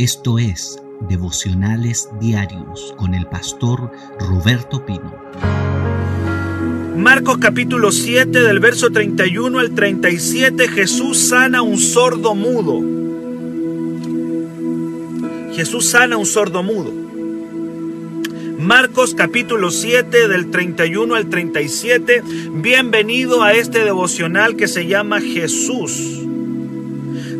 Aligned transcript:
Esto 0.00 0.38
es 0.38 0.82
Devocionales 1.10 2.08
Diarios 2.18 2.94
con 2.96 3.12
el 3.12 3.26
pastor 3.26 3.92
Roberto 4.18 4.86
Pino. 4.86 5.14
Marcos 6.96 7.36
capítulo 7.36 7.92
7 7.92 8.40
del 8.40 8.60
verso 8.60 8.88
31 8.88 9.58
al 9.58 9.74
37 9.74 10.68
Jesús 10.68 11.28
sana 11.28 11.60
un 11.60 11.76
sordo 11.76 12.34
mudo. 12.34 12.80
Jesús 15.52 15.90
sana 15.90 16.16
un 16.16 16.24
sordo 16.24 16.62
mudo. 16.62 16.94
Marcos 18.58 19.14
capítulo 19.14 19.70
7 19.70 20.28
del 20.28 20.50
31 20.50 21.14
al 21.14 21.28
37. 21.28 22.22
Bienvenido 22.54 23.42
a 23.42 23.52
este 23.52 23.84
devocional 23.84 24.56
que 24.56 24.66
se 24.66 24.86
llama 24.86 25.20
Jesús. 25.20 26.22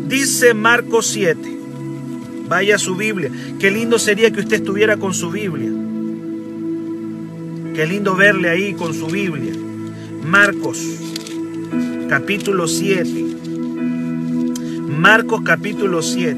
Dice 0.07 0.53
Marcos 0.53 1.07
7. 1.07 1.60
Vaya 2.51 2.75
a 2.75 2.79
su 2.79 2.97
Biblia. 2.97 3.31
Qué 3.61 3.71
lindo 3.71 3.97
sería 3.97 4.29
que 4.29 4.41
usted 4.41 4.57
estuviera 4.57 4.97
con 4.97 5.13
su 5.13 5.31
Biblia. 5.31 5.69
Qué 7.73 7.85
lindo 7.87 8.13
verle 8.13 8.49
ahí 8.49 8.73
con 8.73 8.93
su 8.93 9.07
Biblia. 9.07 9.53
Marcos, 10.25 10.77
capítulo 12.09 12.67
7. 12.67 13.25
Marcos, 14.89 15.43
capítulo 15.45 16.01
7. 16.01 16.37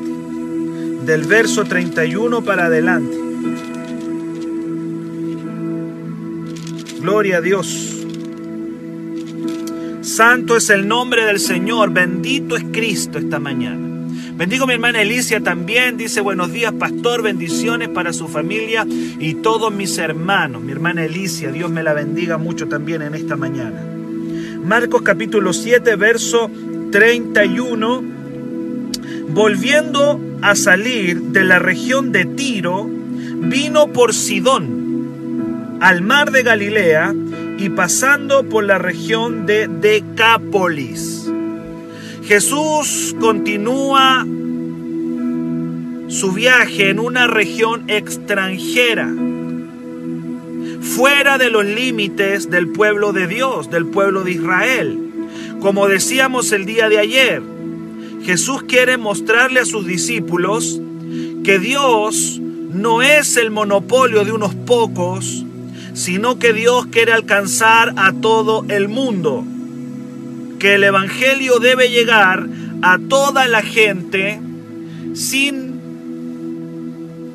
Del 1.04 1.24
verso 1.24 1.64
31 1.64 2.44
para 2.44 2.66
adelante. 2.68 3.18
Gloria 7.02 7.38
a 7.38 7.42
Dios. 7.42 8.06
Santo 10.02 10.58
es 10.58 10.70
el 10.70 10.88
nombre 10.88 11.26
del 11.26 11.40
Señor. 11.40 11.90
Bendito 11.92 12.56
es 12.56 12.66
Cristo 12.72 13.18
esta 13.18 13.40
mañana. 13.40 13.93
Bendigo 14.36 14.64
a 14.64 14.68
mi 14.68 14.74
hermana 14.74 15.00
Elicia 15.02 15.42
también. 15.42 15.96
Dice 15.96 16.20
buenos 16.20 16.52
días, 16.52 16.74
pastor. 16.74 17.22
Bendiciones 17.22 17.90
para 17.90 18.14
su 18.14 18.28
familia 18.28 18.84
y 18.88 19.36
todos 19.36 19.72
mis 19.72 20.00
hermanos. 20.00 20.64
Mi 20.64 20.72
hermana 20.72 21.06
Elicia, 21.06 21.52
Dios 21.52 21.70
me 21.70 21.84
la 21.84 21.94
bendiga 21.94 22.40
mucho 22.40 22.68
también 22.68 23.04
en 23.04 23.14
esta 23.14 23.36
mañana. 23.36 23.80
Marcos 24.66 25.04
capítulo 25.04 25.54
7, 25.54 25.96
verso 25.98 26.50
31. 26.92 28.04
Volviendo 29.30 30.20
a 30.42 30.56
salir 30.56 31.22
de 31.22 31.44
la 31.44 31.60
región 31.60 32.12
de 32.12 32.26
Tiro, 32.26 32.88
vino 32.88 33.94
por 33.94 34.16
Sidón, 34.16 35.78
al 35.80 36.02
mar 36.02 36.32
de 36.32 36.42
Galilea, 36.42 37.14
y 37.60 37.70
pasando 37.70 38.50
por 38.50 38.64
la 38.64 38.80
región 38.80 39.46
de 39.46 39.68
Decápolis 39.68 41.24
Jesús 42.34 43.16
continúa 43.20 44.26
su 46.08 46.32
viaje 46.34 46.90
en 46.90 46.98
una 46.98 47.28
región 47.28 47.88
extranjera, 47.92 49.08
fuera 50.82 51.38
de 51.38 51.52
los 51.52 51.64
límites 51.64 52.50
del 52.50 52.70
pueblo 52.70 53.14
de 53.14 53.28
Dios, 53.28 53.70
del 53.70 53.86
pueblo 53.86 54.24
de 54.24 54.32
Israel. 54.32 54.98
Como 55.60 55.88
decíamos 55.88 56.52
el 56.54 56.66
día 56.66 56.90
de 56.90 56.98
ayer, 56.98 57.44
Jesús 58.24 58.64
quiere 58.64 58.98
mostrarle 58.98 59.60
a 59.60 59.66
sus 59.66 59.86
discípulos 59.86 60.82
que 61.44 61.60
Dios 61.60 62.40
no 62.42 63.04
es 63.04 63.38
el 63.38 63.52
monopolio 63.52 64.26
de 64.26 64.32
unos 64.32 64.56
pocos, 64.56 65.46
sino 65.94 66.40
que 66.40 66.52
Dios 66.52 66.88
quiere 66.88 67.14
alcanzar 67.14 67.94
a 67.96 68.12
todo 68.12 68.66
el 68.70 68.88
mundo 68.88 69.46
que 70.64 70.76
el 70.76 70.86
Evangelio 70.86 71.60
debe 71.60 71.90
llegar 71.90 72.48
a 72.82 72.98
toda 72.98 73.50
la 73.50 73.62
gente 73.62 74.40
sin, 75.14 75.74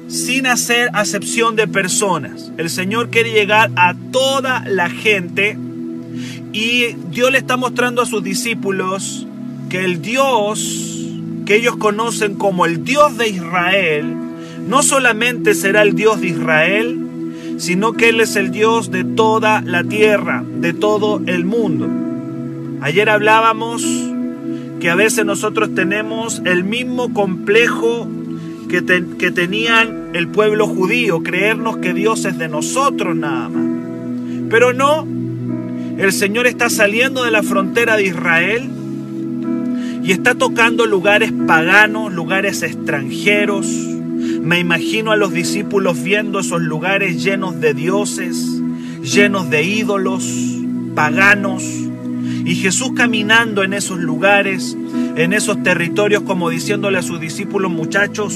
sin 0.09 0.47
hacer 0.47 0.89
acepción 0.95 1.55
de 1.55 1.69
personas. 1.69 2.51
El 2.57 2.71
Señor 2.71 3.11
quiere 3.11 3.31
llegar 3.33 3.71
a 3.77 3.95
toda 4.13 4.65
la 4.67 4.89
gente 4.89 5.59
y 6.55 6.95
Dios 7.11 7.31
le 7.31 7.37
está 7.37 7.59
mostrando 7.59 8.01
a 8.01 8.07
sus 8.07 8.25
discípulos 8.25 9.27
que 9.69 9.85
el 9.85 10.01
Dios 10.01 11.05
que 11.45 11.57
ellos 11.57 11.77
conocen 11.77 12.35
como 12.35 12.65
el 12.65 12.83
Dios 12.83 13.19
de 13.19 13.29
Israel, 13.29 14.07
no 14.67 14.83
solamente 14.83 15.53
será 15.53 15.83
el 15.83 15.95
Dios 15.95 16.23
de 16.23 16.29
Israel, 16.29 16.99
sino 17.59 17.93
que 17.93 18.09
Él 18.09 18.23
es 18.23 18.37
el 18.37 18.53
Dios 18.53 18.91
de 18.91 19.05
toda 19.05 19.61
la 19.61 19.85
tierra, 19.85 20.43
de 20.47 20.73
todo 20.73 21.21
el 21.27 21.45
mundo. 21.45 22.08
Ayer 22.81 23.09
hablábamos 23.09 23.85
que 24.81 24.91
a 24.91 24.95
veces 24.95 25.25
nosotros 25.25 25.75
tenemos 25.75 26.41
el 26.45 26.63
mismo 26.63 27.13
complejo 27.13 28.09
que, 28.69 28.85
que, 29.19 29.31
tenían 29.33 30.11
el 30.15 30.29
pueblo 30.29 30.69
judío, 30.69 31.23
creernos 31.23 31.79
que 31.79 31.93
Dios 31.93 32.25
es 32.25 32.39
de 32.39 32.49
nosotros 32.49 33.17
nada 33.17 33.49
más. 33.49 33.65
Pero 34.49 34.73
no, 34.73 35.07
el 35.99 36.13
Señor 36.13 36.47
está 36.47 36.71
saliendo 36.71 37.25
de 37.25 37.33
la 37.33 37.43
frontera 37.43 37.97
de 37.97 38.05
Israel 38.05 38.71
y 40.05 40.13
está 40.13 40.37
tocando 40.37 40.87
lugares 40.87 41.33
paganos, 41.47 42.13
lugares 42.13 42.63
extranjeros. 42.63 43.67
Me 43.67 44.61
imagino 44.61 45.11
a 45.11 45.17
los 45.17 45.33
discípulos 45.33 46.01
viendo 46.03 46.39
esos 46.39 46.63
lugares 46.63 47.25
llenos 47.25 47.61
de 47.61 47.75
dioses, 47.75 48.63
llenos 49.03 49.51
de 49.51 49.65
ídolos, 49.65 50.25
paganos 50.95 51.88
y 52.49 52.55
Jesús 52.55 52.93
caminando 52.97 53.63
en 53.63 53.75
esos 53.75 53.99
lugares, 53.99 54.75
en 55.17 55.35
esos 55.35 55.63
territorios, 55.63 56.23
como 56.23 56.49
diciéndole 56.49 56.97
a 56.97 57.03
sus 57.03 57.21
discípulos, 57.21 57.71
muchachos, 57.71 58.35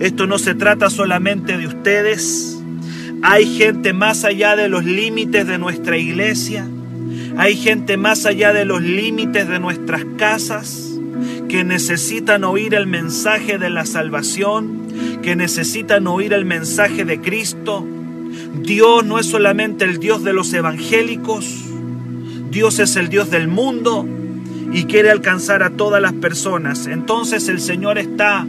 esto 0.00 0.26
no 0.26 0.38
se 0.38 0.54
trata 0.54 0.90
solamente 0.90 1.56
de 1.56 1.66
ustedes. 1.66 2.60
Hay 3.22 3.46
gente 3.56 3.94
más 3.94 4.24
allá 4.24 4.54
de 4.54 4.68
los 4.68 4.84
límites 4.84 5.46
de 5.46 5.56
nuestra 5.56 5.96
iglesia. 5.96 6.68
Hay 7.38 7.56
gente 7.56 7.96
más 7.96 8.26
allá 8.26 8.52
de 8.52 8.66
los 8.66 8.82
límites 8.82 9.48
de 9.48 9.60
nuestras 9.60 10.04
casas 10.18 11.00
que 11.48 11.64
necesitan 11.64 12.44
oír 12.44 12.74
el 12.74 12.86
mensaje 12.86 13.56
de 13.56 13.70
la 13.70 13.86
salvación, 13.86 15.20
que 15.22 15.36
necesitan 15.36 16.06
oír 16.06 16.34
el 16.34 16.44
mensaje 16.44 17.06
de 17.06 17.18
Cristo. 17.18 17.82
Dios 18.60 19.06
no 19.06 19.18
es 19.18 19.24
solamente 19.24 19.86
el 19.86 20.00
Dios 20.00 20.22
de 20.22 20.34
los 20.34 20.52
evangélicos, 20.52 21.65
Dios 22.50 22.78
es 22.78 22.96
el 22.96 23.08
Dios 23.08 23.30
del 23.30 23.48
mundo 23.48 24.06
y 24.72 24.84
quiere 24.84 25.10
alcanzar 25.10 25.62
a 25.62 25.70
todas 25.70 26.02
las 26.02 26.12
personas. 26.12 26.86
Entonces 26.86 27.48
el 27.48 27.60
Señor 27.60 27.98
está 27.98 28.46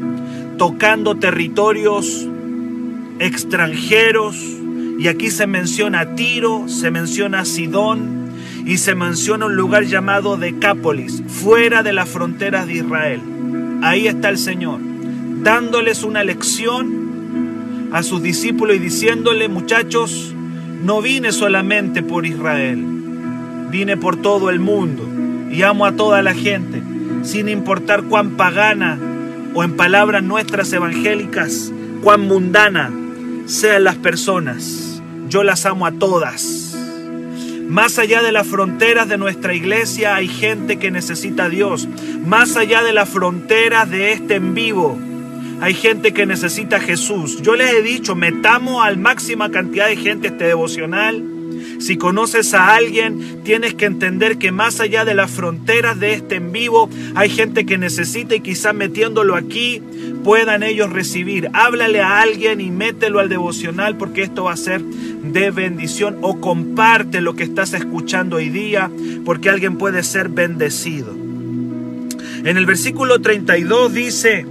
tocando 0.57 1.15
territorios 1.15 2.27
extranjeros 3.19 4.35
y 4.99 5.07
aquí 5.07 5.29
se 5.29 5.47
menciona 5.47 6.15
Tiro, 6.15 6.67
se 6.67 6.91
menciona 6.91 7.45
Sidón 7.45 8.31
y 8.65 8.77
se 8.77 8.95
menciona 8.95 9.45
un 9.45 9.55
lugar 9.55 9.85
llamado 9.85 10.37
Decápolis, 10.37 11.23
fuera 11.27 11.83
de 11.83 11.93
las 11.93 12.09
fronteras 12.09 12.67
de 12.67 12.73
Israel. 12.75 13.21
Ahí 13.81 14.07
está 14.07 14.29
el 14.29 14.37
Señor, 14.37 14.79
dándoles 15.43 16.03
una 16.03 16.23
lección 16.23 17.89
a 17.93 18.03
sus 18.03 18.21
discípulos 18.21 18.75
y 18.75 18.79
diciéndole, 18.79 19.47
muchachos, 19.47 20.33
no 20.83 21.01
vine 21.01 21.31
solamente 21.31 22.03
por 22.03 22.25
Israel, 22.25 22.96
Vine 23.69 23.97
por 23.97 24.21
todo 24.21 24.49
el 24.49 24.59
mundo 24.59 25.03
y 25.51 25.61
amo 25.63 25.85
a 25.85 25.93
toda 25.93 26.21
la 26.21 26.33
gente, 26.33 26.81
sin 27.23 27.49
importar 27.49 28.03
cuán 28.03 28.37
pagana 28.37 28.97
o 29.53 29.63
en 29.63 29.75
palabras 29.75 30.23
nuestras 30.23 30.71
evangélicas, 30.73 31.71
cuán 32.01 32.21
mundana 32.21 32.91
sean 33.45 33.83
las 33.83 33.95
personas. 33.95 35.01
Yo 35.29 35.43
las 35.43 35.65
amo 35.65 35.85
a 35.85 35.91
todas. 35.91 36.77
Más 37.67 37.99
allá 37.99 38.21
de 38.21 38.31
las 38.31 38.47
fronteras 38.47 39.09
de 39.09 39.17
nuestra 39.17 39.53
iglesia 39.53 40.15
hay 40.15 40.27
gente 40.27 40.77
que 40.79 40.91
necesita 40.91 41.45
a 41.45 41.49
Dios. 41.49 41.87
Más 42.25 42.55
allá 42.55 42.83
de 42.83 42.93
las 42.93 43.09
fronteras 43.09 43.89
de 43.89 44.13
este 44.13 44.35
en 44.35 44.53
vivo 44.53 44.97
hay 45.59 45.73
gente 45.73 46.13
que 46.13 46.25
necesita 46.25 46.77
a 46.77 46.79
Jesús. 46.79 47.41
Yo 47.41 47.55
les 47.55 47.73
he 47.73 47.81
dicho, 47.81 48.15
metamos 48.15 48.85
al 48.85 48.97
máxima 48.97 49.49
cantidad 49.49 49.87
de 49.87 49.97
gente 49.97 50.27
este 50.27 50.45
devocional 50.45 51.23
si 51.79 51.97
conoces 51.97 52.53
a 52.53 52.75
alguien, 52.75 53.41
tienes 53.43 53.73
que 53.73 53.85
entender 53.85 54.37
que 54.37 54.51
más 54.51 54.79
allá 54.79 55.05
de 55.05 55.13
las 55.13 55.31
fronteras 55.31 55.99
de 55.99 56.13
este 56.13 56.35
en 56.35 56.51
vivo, 56.51 56.89
hay 57.15 57.29
gente 57.29 57.65
que 57.65 57.77
necesita 57.77 58.35
y 58.35 58.41
quizá 58.41 58.73
metiéndolo 58.73 59.35
aquí 59.35 59.81
puedan 60.23 60.63
ellos 60.63 60.91
recibir. 60.91 61.49
Háblale 61.53 62.01
a 62.01 62.21
alguien 62.21 62.61
y 62.61 62.71
mételo 62.71 63.19
al 63.19 63.29
devocional 63.29 63.97
porque 63.97 64.23
esto 64.23 64.45
va 64.45 64.53
a 64.53 64.57
ser 64.57 64.81
de 64.81 65.51
bendición 65.51 66.17
o 66.21 66.39
comparte 66.39 67.21
lo 67.21 67.35
que 67.35 67.43
estás 67.43 67.73
escuchando 67.73 68.37
hoy 68.37 68.49
día 68.49 68.91
porque 69.25 69.49
alguien 69.49 69.77
puede 69.77 70.03
ser 70.03 70.29
bendecido. 70.29 71.11
En 72.43 72.57
el 72.57 72.65
versículo 72.65 73.19
32 73.19 73.93
dice, 73.93 74.45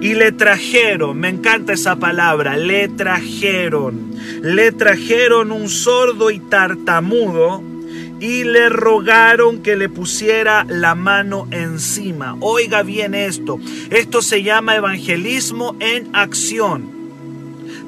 y 0.00 0.14
le 0.14 0.32
trajeron, 0.32 1.18
me 1.18 1.28
encanta 1.28 1.72
esa 1.72 1.96
palabra, 1.96 2.56
le 2.56 2.88
trajeron, 2.88 4.12
le 4.42 4.72
trajeron 4.72 5.52
un 5.52 5.68
sordo 5.68 6.30
y 6.30 6.38
tartamudo 6.38 7.62
y 8.20 8.44
le 8.44 8.68
rogaron 8.68 9.62
que 9.62 9.76
le 9.76 9.88
pusiera 9.88 10.64
la 10.68 10.94
mano 10.94 11.46
encima. 11.50 12.36
Oiga 12.40 12.82
bien 12.82 13.14
esto, 13.14 13.58
esto 13.90 14.22
se 14.22 14.42
llama 14.42 14.76
evangelismo 14.76 15.76
en 15.80 16.14
acción. 16.14 16.96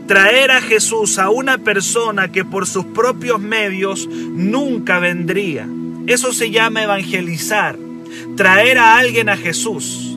Traer 0.07 0.51
a 0.51 0.63
Jesús 0.63 1.19
a 1.19 1.29
una 1.29 1.59
persona 1.59 2.33
que 2.33 2.45
por 2.45 2.67
sus 2.67 2.87
propios 2.87 3.41
medios 3.41 4.09
nunca 4.09 4.99
vendría. 4.99 5.69
Eso 6.07 6.33
se 6.33 6.51
llama 6.51 6.83
evangelizar. 6.83 7.77
Traer 8.35 8.79
a 8.79 8.97
alguien 8.97 9.29
a 9.29 9.37
Jesús. 9.37 10.08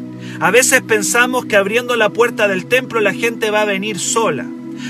A 0.42 0.50
veces 0.50 0.82
pensamos 0.82 1.46
que 1.46 1.56
abriendo 1.56 1.96
la 1.96 2.10
puerta 2.10 2.48
del 2.48 2.66
templo 2.66 3.00
la 3.00 3.14
gente 3.14 3.52
va 3.52 3.62
a 3.62 3.66
venir 3.66 4.00
sola. 4.00 4.48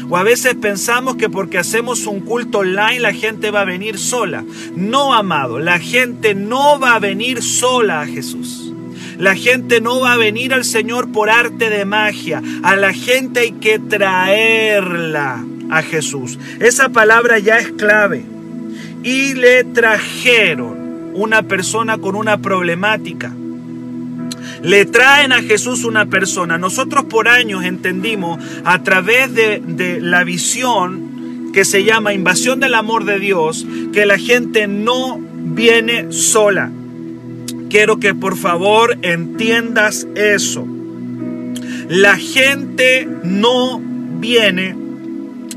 O 0.09 0.15
a 0.15 0.23
veces 0.23 0.55
pensamos 0.55 1.17
que 1.17 1.29
porque 1.29 1.57
hacemos 1.57 2.07
un 2.07 2.21
culto 2.21 2.59
online 2.59 3.01
la 3.01 3.11
gente 3.11 3.51
va 3.51 3.61
a 3.61 3.65
venir 3.65 3.99
sola. 3.99 4.45
No, 4.77 5.13
amado, 5.13 5.59
la 5.59 5.77
gente 5.77 6.35
no 6.35 6.79
va 6.79 6.95
a 6.95 6.99
venir 6.99 7.43
sola 7.43 7.99
a 7.99 8.07
Jesús. 8.07 8.73
La 9.17 9.35
gente 9.35 9.81
no 9.81 9.99
va 9.99 10.13
a 10.13 10.17
venir 10.17 10.53
al 10.53 10.63
Señor 10.63 11.11
por 11.11 11.29
arte 11.29 11.69
de 11.69 11.83
magia. 11.83 12.41
A 12.63 12.77
la 12.77 12.93
gente 12.93 13.41
hay 13.41 13.51
que 13.51 13.77
traerla 13.77 15.43
a 15.69 15.81
Jesús. 15.81 16.39
Esa 16.61 16.93
palabra 16.93 17.39
ya 17.39 17.57
es 17.57 17.73
clave. 17.73 18.23
Y 19.03 19.33
le 19.33 19.65
trajeron 19.65 21.11
una 21.13 21.43
persona 21.43 21.97
con 21.97 22.15
una 22.15 22.37
problemática 22.37 23.33
le 24.63 24.85
traen 24.85 25.31
a 25.31 25.41
Jesús 25.41 25.83
una 25.83 26.05
persona. 26.05 26.57
Nosotros 26.57 27.05
por 27.05 27.27
años 27.27 27.63
entendimos 27.63 28.39
a 28.63 28.83
través 28.83 29.33
de, 29.33 29.99
la 30.01 30.23
visión 30.23 31.51
que 31.53 31.65
se 31.65 31.83
llama 31.83 32.13
invasión 32.13 32.59
del 32.59 32.75
amor 32.75 33.05
de 33.05 33.19
Dios, 33.19 33.65
que 33.91 34.05
la 34.05 34.17
gente 34.17 34.67
no 34.67 35.19
viene 35.19 36.11
sola. 36.11 36.71
Quiero 37.69 37.99
que 37.99 38.13
por 38.13 38.37
favor 38.37 38.97
entiendas 39.01 40.07
eso. 40.15 40.65
La 41.87 42.15
gente 42.17 43.07
no 43.23 43.81
viene 44.19 44.80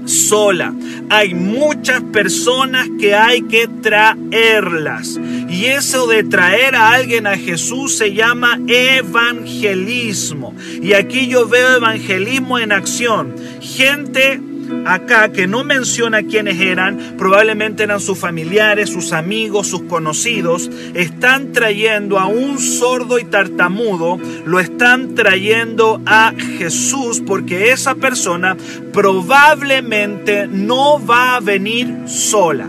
sola. 0.05 0.75
Hay 1.11 1.35
muchas 1.35 2.03
personas 2.03 2.89
que 2.99 3.15
hay 3.15 3.43
que 3.43 3.69
traerlas. 3.69 5.19
Y 5.49 5.67
eso 5.67 6.07
de 6.07 6.25
traer 6.25 6.75
a 6.75 6.91
alguien 6.91 7.27
a 7.27 7.37
Jesús 7.37 7.97
se 7.97 8.13
llama 8.13 8.59
evangelismo. 8.67 10.55
Y 10.83 10.95
aquí 10.95 11.29
yo 11.29 11.49
veo 11.49 11.77
evangelismo 11.77 12.59
en 12.59 12.73
acción. 12.73 13.35
Gente 13.61 14.41
acá 14.87 15.31
que 15.33 15.47
no 15.47 15.65
menciona 15.65 16.23
quiénes 16.23 16.61
eran, 16.61 17.15
probablemente 17.17 17.83
eran 17.83 18.01
sus 18.01 18.19
familiares, 18.19 18.91
sus 18.91 19.13
amigos, 19.13 19.67
sus 19.67 19.83
conocidos, 19.83 20.71
están 20.95 21.53
trayendo 21.53 22.19
a 22.19 22.27
un 22.27 22.59
sordo 22.59 23.19
y 23.19 23.25
tartamudo, 23.25 24.19
lo 24.45 24.61
están 24.61 25.15
trayendo 25.15 26.01
a 26.07 26.33
Jesús 26.59 27.23
porque 27.27 27.71
esa 27.73 27.95
persona 27.95 28.57
probablemente 28.93 30.47
no 30.47 31.05
va 31.05 31.37
a 31.37 31.41
venir 31.41 31.95
sola. 32.07 32.69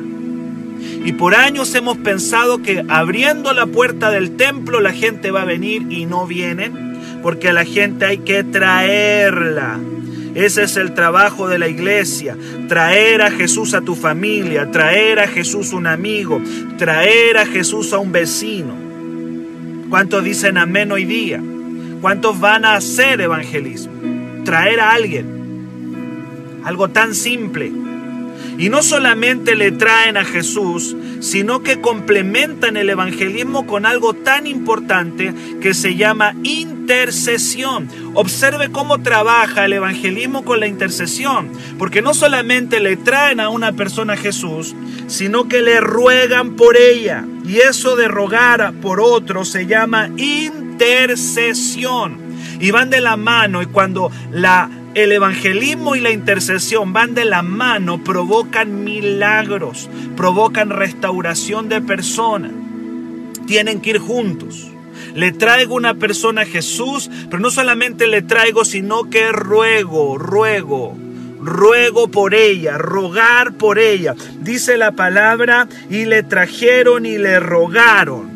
Y 1.06 1.14
por 1.14 1.36
años 1.36 1.76
hemos 1.76 1.98
pensado 1.98 2.64
que 2.64 2.84
abriendo 2.88 3.54
la 3.54 3.68
puerta 3.68 4.10
del 4.10 4.36
templo 4.38 4.80
la 4.80 4.92
gente 4.92 5.30
va 5.30 5.44
a 5.44 5.46
venir 5.46 5.86
y 5.92 6.06
no 6.06 6.26
vienen, 6.26 7.20
porque 7.22 7.50
a 7.50 7.54
la 7.54 7.64
gente 7.64 8.06
hay 8.06 8.18
que 8.20 8.44
traerla. 8.44 9.80
Ese 10.36 10.64
es 10.64 10.76
el 10.76 10.94
trabajo 10.94 11.48
de 11.48 11.58
la 11.58 11.70
iglesia, 11.70 12.38
traer 12.68 13.22
a 13.22 13.32
Jesús 13.32 13.74
a 13.74 13.80
tu 13.80 13.96
familia, 13.96 14.70
traer 14.70 15.20
a 15.20 15.28
Jesús 15.30 15.72
un 15.72 15.88
amigo, 15.88 16.42
traer 16.78 17.38
a 17.38 17.46
Jesús 17.46 17.94
a 17.94 18.00
un 18.00 18.12
vecino. 18.12 18.76
¿Cuántos 19.90 20.26
dicen 20.26 20.58
amén 20.58 20.92
hoy 20.92 21.06
día? 21.06 21.42
¿Cuántos 22.02 22.38
van 22.38 22.66
a 22.66 22.76
hacer 22.76 23.22
evangelismo? 23.22 23.94
Traer 24.44 24.82
a 24.82 24.92
alguien. 24.92 25.26
Algo 26.66 26.90
tan 26.90 27.16
simple. 27.16 27.72
Y 28.58 28.68
no 28.68 28.84
solamente 28.84 29.56
le 29.56 29.72
traen 29.72 30.18
a 30.18 30.26
Jesús, 30.26 30.98
sino 31.20 31.64
que 31.64 31.82
complementan 31.82 32.78
el 32.78 32.90
evangelismo 32.90 33.66
con 33.68 33.86
algo 33.86 34.14
tan 34.14 34.48
importante 34.48 35.34
que 35.62 35.74
se 35.74 35.96
llama 35.96 36.36
intercesión. 36.44 37.88
Observe 38.14 38.72
cómo 38.72 39.02
trabaja 39.02 39.66
el 39.66 39.74
evangelismo 39.74 40.46
con 40.46 40.60
la 40.60 40.68
intercesión, 40.68 41.50
porque 41.78 42.02
no 42.02 42.14
solamente 42.14 42.80
le 42.80 42.96
traen 42.98 43.40
a 43.40 43.50
una 43.50 43.74
persona 43.74 44.14
a 44.14 44.18
Jesús, 44.18 44.76
sino 45.08 45.48
que 45.48 45.62
le 45.62 45.80
ruegan 45.82 46.56
por 46.56 46.78
ella. 46.78 47.26
Y 47.46 47.58
eso 47.58 47.96
de 47.96 48.08
rogar 48.08 48.74
por 48.82 49.00
otro 49.00 49.46
se 49.46 49.68
llama 49.68 50.10
intercesión. 50.18 51.46
Y 52.60 52.72
van 52.72 52.90
de 52.90 53.02
la 53.02 53.18
mano 53.18 53.62
y 53.62 53.66
cuando 53.66 54.10
la 54.32 54.70
el 54.96 55.12
evangelismo 55.12 55.96
y 55.98 56.00
la 56.00 56.12
intercesión 56.12 56.94
van 56.94 57.14
de 57.14 57.26
la 57.26 57.42
mano, 57.42 58.02
provocan 58.02 58.86
milagros, 58.86 59.90
provocan 60.16 60.70
restauración 60.70 61.68
de 61.68 61.82
personas. 61.82 62.52
Tienen 63.46 63.82
que 63.82 63.92
ir 63.92 64.00
juntos. 64.00 64.72
Le 65.14 65.34
traigo 65.34 65.76
una 65.76 65.96
persona 65.96 66.42
a 66.42 66.46
Jesús, 66.46 67.12
pero 67.30 67.40
no 67.40 67.52
solamente 67.52 68.08
le 68.08 68.22
traigo, 68.22 68.64
sino 68.64 69.10
que 69.10 69.34
ruego, 69.34 70.18
ruego, 70.18 70.98
ruego 71.42 72.08
por 72.08 72.34
ella, 72.34 72.78
rogar 72.78 73.54
por 73.54 73.80
ella. 73.80 74.16
Dice 74.40 74.78
la 74.78 74.94
palabra, 74.94 75.68
y 75.90 76.06
le 76.06 76.24
trajeron 76.24 77.06
y 77.06 77.18
le 77.18 77.42
rogaron. 77.42 78.34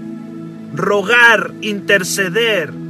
Rogar, 0.75 1.53
interceder 1.61 2.88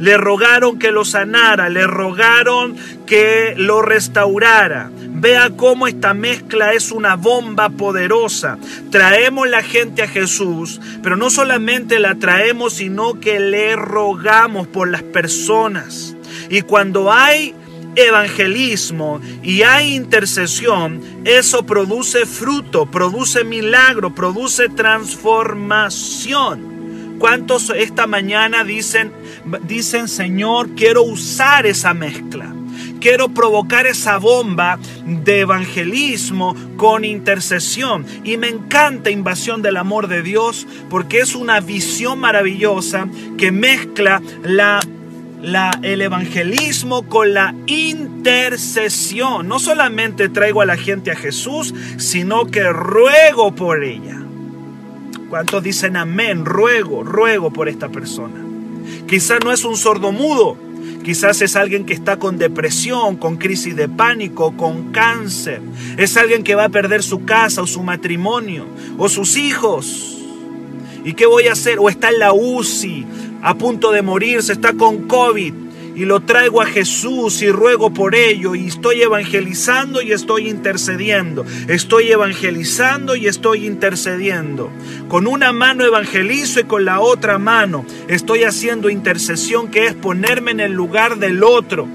le 0.00 0.16
rogaron 0.16 0.78
que 0.78 0.90
lo 0.90 1.04
sanara, 1.04 1.68
le 1.68 1.86
rogaron 1.86 2.74
que 3.06 3.54
lo 3.56 3.82
restaurara. 3.82 4.90
Vea 4.96 5.50
cómo 5.50 5.86
esta 5.86 6.14
mezcla 6.14 6.72
es 6.72 6.90
una 6.90 7.16
bomba 7.16 7.68
poderosa. 7.68 8.56
Traemos 8.90 9.46
la 9.48 9.62
gente 9.62 10.02
a 10.02 10.08
Jesús, 10.08 10.80
pero 11.02 11.18
no 11.18 11.28
solamente 11.28 12.00
la 12.00 12.14
traemos, 12.14 12.72
sino 12.74 13.20
que 13.20 13.38
le 13.38 13.76
rogamos 13.76 14.66
por 14.66 14.88
las 14.88 15.02
personas. 15.02 16.16
Y 16.48 16.62
cuando 16.62 17.12
hay 17.12 17.54
evangelismo 17.94 19.20
y 19.42 19.60
hay 19.62 19.94
intercesión, 19.94 21.02
eso 21.26 21.66
produce 21.66 22.24
fruto, 22.24 22.86
produce 22.86 23.44
milagro, 23.44 24.14
produce 24.14 24.70
transformación. 24.70 26.69
¿Cuántos 27.20 27.68
esta 27.76 28.06
mañana 28.06 28.64
dicen, 28.64 29.12
dicen, 29.64 30.08
Señor, 30.08 30.70
quiero 30.74 31.02
usar 31.02 31.66
esa 31.66 31.92
mezcla? 31.92 32.50
Quiero 32.98 33.28
provocar 33.28 33.86
esa 33.86 34.16
bomba 34.16 34.78
de 35.04 35.40
evangelismo 35.40 36.56
con 36.78 37.04
intercesión. 37.04 38.06
Y 38.24 38.38
me 38.38 38.48
encanta 38.48 39.10
Invasión 39.10 39.60
del 39.60 39.76
Amor 39.76 40.08
de 40.08 40.22
Dios 40.22 40.66
porque 40.88 41.18
es 41.18 41.34
una 41.34 41.60
visión 41.60 42.18
maravillosa 42.18 43.06
que 43.36 43.52
mezcla 43.52 44.22
la, 44.42 44.80
la, 45.42 45.78
el 45.82 46.00
evangelismo 46.00 47.06
con 47.06 47.34
la 47.34 47.54
intercesión. 47.66 49.46
No 49.46 49.58
solamente 49.58 50.30
traigo 50.30 50.62
a 50.62 50.66
la 50.66 50.78
gente 50.78 51.10
a 51.10 51.16
Jesús, 51.16 51.74
sino 51.98 52.46
que 52.46 52.64
ruego 52.72 53.54
por 53.54 53.84
ella. 53.84 54.19
¿Cuántos 55.30 55.62
dicen 55.62 55.96
amén? 55.96 56.44
Ruego, 56.44 57.04
ruego 57.04 57.52
por 57.52 57.68
esta 57.68 57.88
persona. 57.88 58.44
Quizás 59.06 59.38
no 59.44 59.52
es 59.52 59.64
un 59.64 59.76
sordo 59.76 60.10
mudo, 60.10 60.56
quizás 61.04 61.40
es 61.40 61.54
alguien 61.54 61.86
que 61.86 61.94
está 61.94 62.16
con 62.16 62.36
depresión, 62.36 63.16
con 63.16 63.36
crisis 63.36 63.76
de 63.76 63.88
pánico, 63.88 64.56
con 64.56 64.90
cáncer. 64.90 65.62
Es 65.96 66.16
alguien 66.16 66.42
que 66.42 66.56
va 66.56 66.64
a 66.64 66.68
perder 66.68 67.04
su 67.04 67.24
casa 67.24 67.62
o 67.62 67.68
su 67.68 67.84
matrimonio 67.84 68.66
o 68.98 69.08
sus 69.08 69.36
hijos. 69.36 70.18
¿Y 71.04 71.12
qué 71.12 71.26
voy 71.26 71.46
a 71.46 71.52
hacer? 71.52 71.78
O 71.78 71.88
está 71.88 72.08
en 72.08 72.18
la 72.18 72.32
UCI, 72.32 73.06
a 73.40 73.54
punto 73.54 73.92
de 73.92 74.02
morirse, 74.02 74.52
está 74.52 74.72
con 74.72 75.06
COVID 75.06 75.69
y 75.94 76.04
lo 76.04 76.20
traigo 76.20 76.62
a 76.62 76.66
Jesús 76.66 77.42
y 77.42 77.50
ruego 77.50 77.92
por 77.92 78.14
ello 78.14 78.54
y 78.54 78.66
estoy 78.66 79.02
evangelizando 79.02 80.02
y 80.02 80.12
estoy 80.12 80.48
intercediendo. 80.48 81.44
Estoy 81.68 82.10
evangelizando 82.10 83.16
y 83.16 83.26
estoy 83.26 83.66
intercediendo. 83.66 84.70
Con 85.08 85.26
una 85.26 85.52
mano 85.52 85.84
evangelizo 85.84 86.60
y 86.60 86.64
con 86.64 86.84
la 86.84 87.00
otra 87.00 87.38
mano 87.38 87.84
estoy 88.08 88.44
haciendo 88.44 88.90
intercesión 88.90 89.70
que 89.70 89.86
es 89.86 89.94
ponerme 89.94 90.52
en 90.52 90.60
el 90.60 90.72
lugar 90.72 91.18
del 91.18 91.42
otro. 91.42 91.86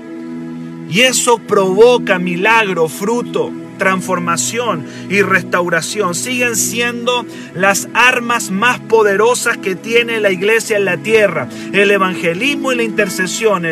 Y 0.89 1.01
eso 1.01 1.39
provoca 1.39 2.19
milagro, 2.19 2.87
fruto 2.87 3.51
transformación 3.77 4.85
y 5.09 5.21
restauración. 5.21 6.15
Siguen 6.15 6.55
siendo 6.55 7.25
las 7.53 7.87
armas 7.93 8.51
más 8.51 8.79
poderosas 8.79 9.57
que 9.57 9.75
tiene 9.75 10.19
la 10.19 10.31
iglesia 10.31 10.77
en 10.77 10.85
la 10.85 10.97
tierra. 10.97 11.47
El 11.73 11.91
evangelismo 11.91 12.71
y 12.71 12.75
la 12.75 12.83
intercesión. 12.83 13.65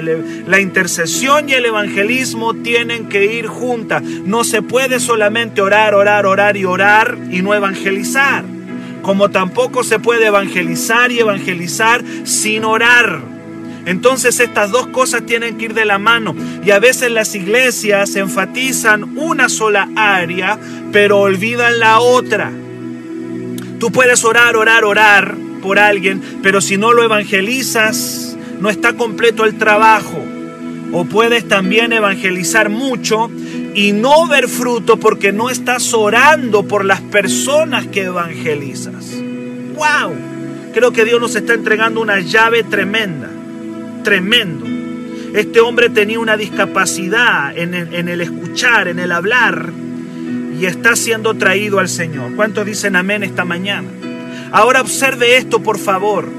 la 0.47 0.59
intercesión 0.59 1.49
y 1.49 1.53
el 1.53 1.65
evangelismo 1.65 2.53
tienen 2.53 3.09
que 3.09 3.25
ir 3.33 3.47
juntas. 3.47 4.03
No 4.03 4.43
se 4.43 4.61
puede 4.61 4.99
solamente 4.99 5.61
orar, 5.61 5.93
orar, 5.95 6.25
orar 6.25 6.57
y 6.57 6.65
orar 6.65 7.17
y 7.29 7.41
no 7.41 7.53
evangelizar. 7.53 8.45
como 9.01 9.29
tampoco 9.29 9.83
se 9.83 9.99
puede 9.99 10.27
evangelizar 10.27 11.11
y 11.11 11.19
evangelizar 11.19 12.01
sin 12.23 12.63
orar. 12.63 13.32
Entonces 13.85 14.39
estas 14.39 14.71
dos 14.71 14.87
cosas 14.87 15.25
tienen 15.25 15.57
que 15.57 15.65
ir 15.65 15.73
de 15.73 15.85
la 15.85 15.97
mano 15.97 16.35
y 16.63 16.71
a 16.71 16.79
veces 16.79 17.11
las 17.11 17.35
iglesias 17.35 18.15
enfatizan 18.15 19.17
una 19.17 19.49
sola 19.49 19.89
área, 19.95 20.57
pero 20.91 21.19
olvidan 21.19 21.79
la 21.79 21.99
otra. 21.99 22.51
Tú 23.79 23.91
puedes 23.91 24.23
orar, 24.23 24.55
orar, 24.55 24.85
orar 24.85 25.35
por 25.61 25.79
alguien, 25.79 26.21
pero 26.41 26.61
si 26.61 26.77
no 26.77 26.93
lo 26.93 27.03
evangelizas, 27.03 28.37
no 28.59 28.69
está 28.69 28.93
completo 28.93 29.43
el 29.45 29.57
trabajo. 29.57 30.23
O 30.93 31.05
puedes 31.05 31.47
también 31.47 31.91
evangelizar 31.91 32.69
mucho 32.69 33.29
y 33.73 33.91
no 33.91 34.27
ver 34.27 34.47
fruto 34.47 34.97
porque 34.97 35.33
no 35.33 35.49
estás 35.49 35.93
orando 35.93 36.67
por 36.67 36.85
las 36.85 37.01
personas 37.01 37.87
que 37.87 38.03
evangelizas. 38.03 39.05
¡Wow! 39.75 40.13
Creo 40.73 40.91
que 40.91 41.03
Dios 41.03 41.19
nos 41.19 41.35
está 41.35 41.53
entregando 41.53 41.99
una 41.99 42.19
llave 42.19 42.63
tremenda, 42.63 43.29
tremendo. 44.03 44.65
Este 45.33 45.59
hombre 45.61 45.89
tenía 45.89 46.19
una 46.19 46.37
discapacidad 46.37 47.57
en 47.57 47.73
el, 47.73 48.21
escuchar, 48.21 48.87
en 48.87 48.99
el 48.99 49.11
hablar, 49.11 49.71
y 50.59 50.65
está 50.65 50.95
siendo 50.95 51.33
traído 51.33 51.79
al 51.79 51.89
Señor. 51.89 52.35
¿Cuántos 52.35 52.65
dicen 52.65 52.95
amén 52.95 53.23
esta 53.23 53.43
mañana? 53.43 53.87
Ahora 54.51 54.81
observe 54.81 55.37
esto, 55.37 55.63
por 55.63 55.79
favor. 55.79 56.29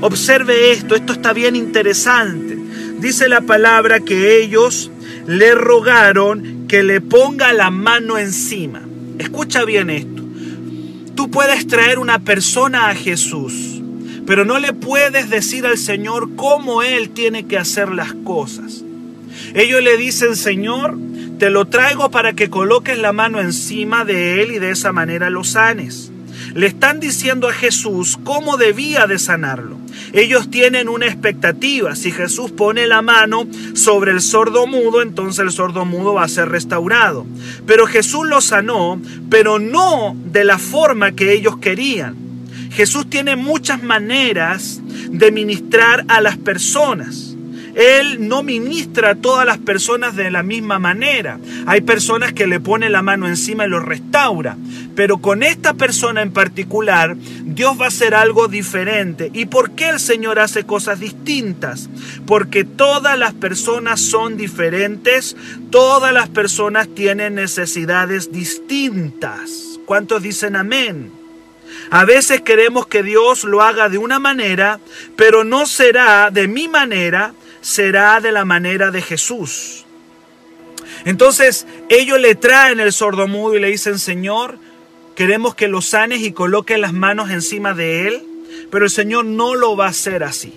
Observe 0.00 0.72
esto, 0.72 0.94
esto 0.94 1.12
está 1.12 1.34
bien 1.34 1.56
interesante. 1.56 2.56
Dice 3.00 3.28
la 3.28 3.42
palabra 3.42 4.00
que 4.00 4.38
ellos 4.38 4.90
le 5.26 5.54
rogaron 5.54 6.66
que 6.66 6.82
le 6.82 7.02
ponga 7.02 7.52
la 7.52 7.70
mano 7.70 8.16
encima. 8.16 8.80
Escucha 9.18 9.66
bien 9.66 9.90
esto. 9.90 10.22
Tú 11.14 11.30
puedes 11.30 11.66
traer 11.66 11.98
una 11.98 12.20
persona 12.20 12.88
a 12.88 12.94
Jesús, 12.94 13.69
pero 14.30 14.44
no 14.44 14.60
le 14.60 14.72
puedes 14.72 15.28
decir 15.28 15.66
al 15.66 15.76
Señor 15.76 16.36
cómo 16.36 16.84
Él 16.84 17.10
tiene 17.10 17.48
que 17.48 17.58
hacer 17.58 17.90
las 17.90 18.12
cosas. 18.12 18.84
Ellos 19.54 19.82
le 19.82 19.96
dicen, 19.96 20.36
Señor, 20.36 20.96
te 21.40 21.50
lo 21.50 21.64
traigo 21.64 22.12
para 22.12 22.34
que 22.34 22.48
coloques 22.48 22.96
la 22.96 23.12
mano 23.12 23.40
encima 23.40 24.04
de 24.04 24.40
Él 24.40 24.52
y 24.52 24.60
de 24.60 24.70
esa 24.70 24.92
manera 24.92 25.30
lo 25.30 25.42
sanes. 25.42 26.12
Le 26.54 26.68
están 26.68 27.00
diciendo 27.00 27.48
a 27.48 27.52
Jesús 27.52 28.20
cómo 28.22 28.56
debía 28.56 29.08
de 29.08 29.18
sanarlo. 29.18 29.78
Ellos 30.12 30.48
tienen 30.48 30.88
una 30.88 31.06
expectativa. 31.06 31.96
Si 31.96 32.12
Jesús 32.12 32.52
pone 32.52 32.86
la 32.86 33.02
mano 33.02 33.48
sobre 33.74 34.12
el 34.12 34.20
sordo 34.20 34.68
mudo, 34.68 35.02
entonces 35.02 35.40
el 35.40 35.50
sordo 35.50 35.84
mudo 35.84 36.14
va 36.14 36.22
a 36.22 36.28
ser 36.28 36.50
restaurado. 36.50 37.26
Pero 37.66 37.88
Jesús 37.88 38.28
lo 38.28 38.40
sanó, 38.40 39.02
pero 39.28 39.58
no 39.58 40.14
de 40.26 40.44
la 40.44 40.58
forma 40.58 41.16
que 41.16 41.32
ellos 41.32 41.56
querían. 41.56 42.29
Jesús 42.70 43.08
tiene 43.10 43.36
muchas 43.36 43.82
maneras 43.82 44.80
de 45.10 45.32
ministrar 45.32 46.04
a 46.08 46.20
las 46.20 46.36
personas. 46.38 47.36
Él 47.74 48.28
no 48.28 48.42
ministra 48.42 49.10
a 49.10 49.14
todas 49.14 49.46
las 49.46 49.58
personas 49.58 50.16
de 50.16 50.30
la 50.30 50.42
misma 50.42 50.78
manera. 50.78 51.38
Hay 51.66 51.80
personas 51.82 52.32
que 52.32 52.46
le 52.46 52.60
pone 52.60 52.90
la 52.90 53.02
mano 53.02 53.28
encima 53.28 53.64
y 53.64 53.68
lo 53.68 53.80
restaura. 53.80 54.56
Pero 54.96 55.18
con 55.18 55.42
esta 55.42 55.74
persona 55.74 56.22
en 56.22 56.32
particular, 56.32 57.16
Dios 57.16 57.80
va 57.80 57.86
a 57.86 57.88
hacer 57.88 58.14
algo 58.14 58.48
diferente. 58.48 59.30
¿Y 59.32 59.46
por 59.46 59.72
qué 59.72 59.88
el 59.88 60.00
Señor 60.00 60.38
hace 60.38 60.64
cosas 60.64 61.00
distintas? 61.00 61.88
Porque 62.26 62.64
todas 62.64 63.18
las 63.18 63.34
personas 63.34 64.00
son 64.00 64.36
diferentes, 64.36 65.36
todas 65.70 66.12
las 66.12 66.28
personas 66.28 66.88
tienen 66.88 67.36
necesidades 67.36 68.32
distintas. 68.32 69.78
¿Cuántos 69.86 70.22
dicen 70.22 70.56
amén? 70.56 71.19
A 71.90 72.04
veces 72.04 72.40
queremos 72.42 72.86
que 72.86 73.02
Dios 73.02 73.44
lo 73.44 73.62
haga 73.62 73.88
de 73.88 73.98
una 73.98 74.18
manera, 74.18 74.80
pero 75.16 75.44
no 75.44 75.66
será 75.66 76.30
de 76.30 76.48
mi 76.48 76.68
manera, 76.68 77.34
será 77.60 78.20
de 78.20 78.32
la 78.32 78.44
manera 78.44 78.90
de 78.90 79.02
Jesús. 79.02 79.84
Entonces 81.04 81.66
ellos 81.88 82.20
le 82.20 82.34
traen 82.34 82.80
el 82.80 82.92
sordomudo 82.92 83.56
y 83.56 83.60
le 83.60 83.68
dicen, 83.68 83.98
Señor, 83.98 84.58
queremos 85.14 85.54
que 85.54 85.68
lo 85.68 85.80
sanes 85.80 86.20
y 86.22 86.32
coloques 86.32 86.78
las 86.78 86.92
manos 86.92 87.30
encima 87.30 87.74
de 87.74 88.08
él, 88.08 88.22
pero 88.70 88.84
el 88.84 88.90
Señor 88.90 89.24
no 89.24 89.54
lo 89.54 89.76
va 89.76 89.86
a 89.86 89.90
hacer 89.90 90.22
así. 90.22 90.52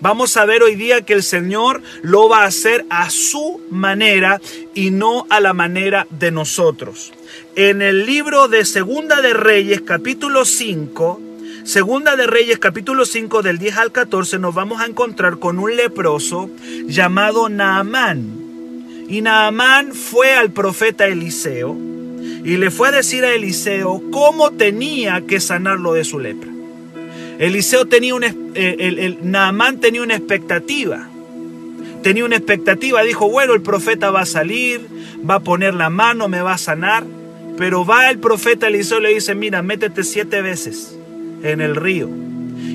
Vamos 0.00 0.36
a 0.36 0.46
ver 0.46 0.62
hoy 0.62 0.76
día 0.76 1.02
que 1.02 1.12
el 1.12 1.22
Señor 1.22 1.82
lo 2.02 2.28
va 2.28 2.44
a 2.44 2.46
hacer 2.46 2.86
a 2.88 3.10
su 3.10 3.60
manera 3.70 4.40
y 4.74 4.90
no 4.90 5.26
a 5.28 5.40
la 5.40 5.52
manera 5.52 6.06
de 6.10 6.30
nosotros. 6.30 7.12
En 7.56 7.82
el 7.82 8.06
libro 8.06 8.46
de 8.46 8.64
Segunda 8.64 9.20
de 9.20 9.34
Reyes, 9.34 9.80
capítulo 9.80 10.44
5, 10.44 11.20
Segunda 11.64 12.14
de 12.14 12.28
Reyes 12.28 12.58
capítulo 12.58 13.04
5 13.04 13.42
del 13.42 13.58
10 13.58 13.76
al 13.76 13.92
14 13.92 14.38
nos 14.38 14.54
vamos 14.54 14.80
a 14.80 14.86
encontrar 14.86 15.38
con 15.38 15.58
un 15.58 15.74
leproso 15.76 16.48
llamado 16.86 17.48
Naamán. 17.48 19.06
Y 19.08 19.20
Naamán 19.20 19.92
fue 19.94 20.34
al 20.34 20.52
profeta 20.52 21.08
Eliseo 21.08 21.76
y 22.44 22.56
le 22.56 22.70
fue 22.70 22.88
a 22.88 22.92
decir 22.92 23.24
a 23.24 23.34
Eliseo 23.34 24.00
cómo 24.12 24.52
tenía 24.52 25.22
que 25.26 25.40
sanarlo 25.40 25.92
de 25.92 26.04
su 26.04 26.20
lepra. 26.20 26.50
Eliseo 27.40 27.86
tenía 27.86 28.14
una, 28.14 28.28
eh, 28.54 28.76
el, 28.78 29.18
Naamán 29.28 29.80
tenía 29.80 30.02
una 30.02 30.14
expectativa. 30.14 31.08
Tenía 32.02 32.24
una 32.24 32.36
expectativa, 32.36 33.02
dijo, 33.02 33.28
bueno, 33.28 33.54
el 33.54 33.60
profeta 33.60 34.10
va 34.10 34.20
a 34.20 34.26
salir, 34.26 34.86
va 35.28 35.34
a 35.34 35.40
poner 35.40 35.74
la 35.74 35.90
mano, 35.90 36.28
me 36.28 36.40
va 36.40 36.54
a 36.54 36.58
sanar. 36.58 37.04
Pero 37.60 37.84
va 37.84 38.08
el 38.08 38.18
profeta 38.18 38.68
Eliseo 38.68 39.00
y 39.00 39.02
le 39.02 39.14
dice, 39.14 39.34
mira, 39.34 39.60
métete 39.60 40.02
siete 40.02 40.40
veces 40.40 40.96
en 41.42 41.60
el 41.60 41.76
río 41.76 42.08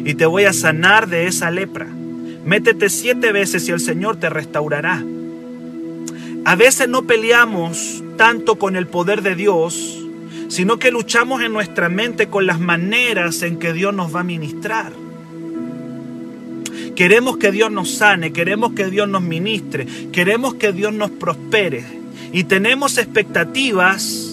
y 0.05 0.13
te 0.13 0.27
voy 0.27 0.43
a 0.43 0.53
sanar 0.53 1.09
de 1.09 1.25
esa 1.25 1.49
lepra. 1.49 1.87
Métete 2.45 2.91
siete 2.91 3.31
veces 3.31 3.67
y 3.67 3.71
el 3.71 3.79
Señor 3.79 4.17
te 4.17 4.29
restaurará. 4.29 5.03
A 6.45 6.55
veces 6.55 6.87
no 6.87 7.07
peleamos 7.07 8.03
tanto 8.15 8.59
con 8.59 8.75
el 8.75 8.85
poder 8.85 9.23
de 9.23 9.33
Dios, 9.33 10.05
sino 10.49 10.77
que 10.77 10.91
luchamos 10.91 11.41
en 11.41 11.51
nuestra 11.51 11.89
mente 11.89 12.27
con 12.27 12.45
las 12.45 12.59
maneras 12.59 13.41
en 13.41 13.57
que 13.57 13.73
Dios 13.73 13.91
nos 13.91 14.15
va 14.15 14.19
a 14.19 14.23
ministrar. 14.23 14.93
Queremos 16.95 17.37
que 17.37 17.51
Dios 17.51 17.71
nos 17.71 17.89
sane, 17.89 18.31
queremos 18.31 18.73
que 18.73 18.85
Dios 18.91 19.09
nos 19.09 19.23
ministre, 19.23 19.87
queremos 20.11 20.53
que 20.53 20.73
Dios 20.73 20.93
nos 20.93 21.09
prospere 21.09 21.83
y 22.31 22.43
tenemos 22.43 22.99
expectativas 22.99 24.24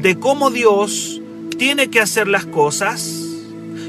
de 0.00 0.18
cómo 0.18 0.50
Dios 0.50 1.20
tiene 1.56 1.88
que 1.88 2.00
hacer 2.00 2.28
las 2.28 2.46
cosas 2.46 3.28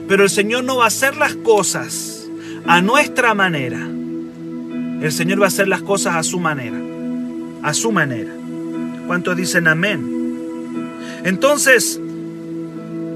pero 0.09 0.23
el 0.23 0.31
Señor 0.31 0.63
no 0.63 0.77
va 0.77 0.85
a 0.85 0.87
hacer 0.87 1.15
las 1.17 1.35
cosas 1.35 2.27
a 2.65 2.81
nuestra 2.81 3.35
manera. 3.35 3.77
El 3.77 5.11
Señor 5.11 5.39
va 5.39 5.45
a 5.45 5.49
hacer 5.49 5.67
las 5.67 5.83
cosas 5.83 6.15
a 6.15 6.23
su 6.23 6.39
manera. 6.39 6.77
A 7.61 7.75
su 7.75 7.91
manera. 7.91 8.31
¿Cuántos 9.05 9.37
dicen 9.37 9.67
amén? 9.67 10.81
Entonces, 11.23 12.01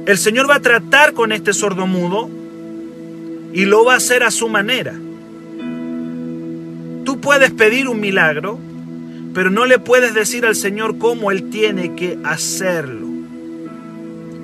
el 0.05 0.17
Señor 0.19 0.47
va 0.47 0.57
a 0.57 0.59
tratar 0.59 1.13
con 1.13 1.31
este 1.31 1.51
sordo 1.51 1.87
mudo 1.87 2.29
y 3.53 3.65
lo 3.65 3.83
va 3.83 3.95
a 3.95 3.97
hacer 3.97 4.21
a 4.21 4.29
su 4.29 4.47
manera. 4.47 4.93
Tú 7.05 7.19
puedes 7.19 7.49
pedir 7.49 7.87
un 7.87 7.99
milagro, 7.99 8.59
pero 9.33 9.49
no 9.49 9.65
le 9.65 9.79
puedes 9.79 10.13
decir 10.13 10.45
al 10.45 10.55
Señor 10.55 10.97
cómo 10.97 11.31
Él 11.31 11.49
tiene 11.49 11.95
que 11.95 12.17
hacerlo. 12.23 13.07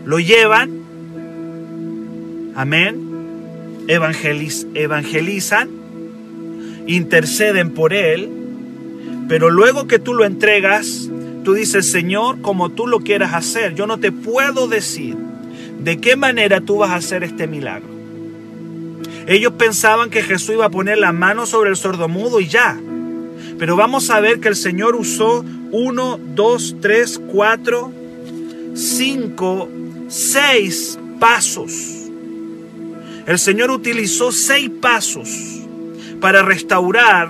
Lo 0.05 0.19
llevan 0.19 0.79
Amén. 2.59 3.85
evangelizan, 3.87 5.69
interceden 6.87 7.73
por 7.73 7.93
Él, 7.93 8.29
pero 9.29 9.49
luego 9.49 9.87
que 9.87 9.97
tú 9.97 10.13
lo 10.13 10.25
entregas, 10.25 11.09
tú 11.45 11.53
dices, 11.53 11.89
Señor, 11.89 12.41
como 12.41 12.69
tú 12.69 12.85
lo 12.85 12.99
quieras 12.99 13.33
hacer, 13.33 13.75
yo 13.75 13.87
no 13.87 13.99
te 13.99 14.11
puedo 14.11 14.67
decir 14.67 15.15
de 15.79 16.01
qué 16.01 16.17
manera 16.17 16.59
tú 16.59 16.79
vas 16.79 16.89
a 16.89 16.95
hacer 16.95 17.23
este 17.23 17.47
milagro. 17.47 17.87
Ellos 19.25 19.53
pensaban 19.53 20.09
que 20.09 20.21
Jesús 20.21 20.55
iba 20.55 20.65
a 20.65 20.69
poner 20.69 20.97
la 20.97 21.13
mano 21.13 21.45
sobre 21.45 21.69
el 21.69 21.77
sordomudo 21.77 22.41
y 22.41 22.47
ya. 22.47 22.77
Pero 23.59 23.75
vamos 23.75 24.09
a 24.09 24.19
ver 24.19 24.39
que 24.39 24.47
el 24.47 24.55
Señor 24.55 24.95
usó 24.95 25.45
uno, 25.71 26.19
dos, 26.33 26.77
tres, 26.81 27.21
cuatro, 27.31 27.91
cinco, 28.73 29.69
seis 30.07 30.97
pasos 31.19 31.99
el 33.29 33.37
Señor 33.37 33.69
utilizó 33.69 34.31
seis 34.31 34.71
pasos 34.81 35.29
para 36.19 36.41
restaurar 36.41 37.29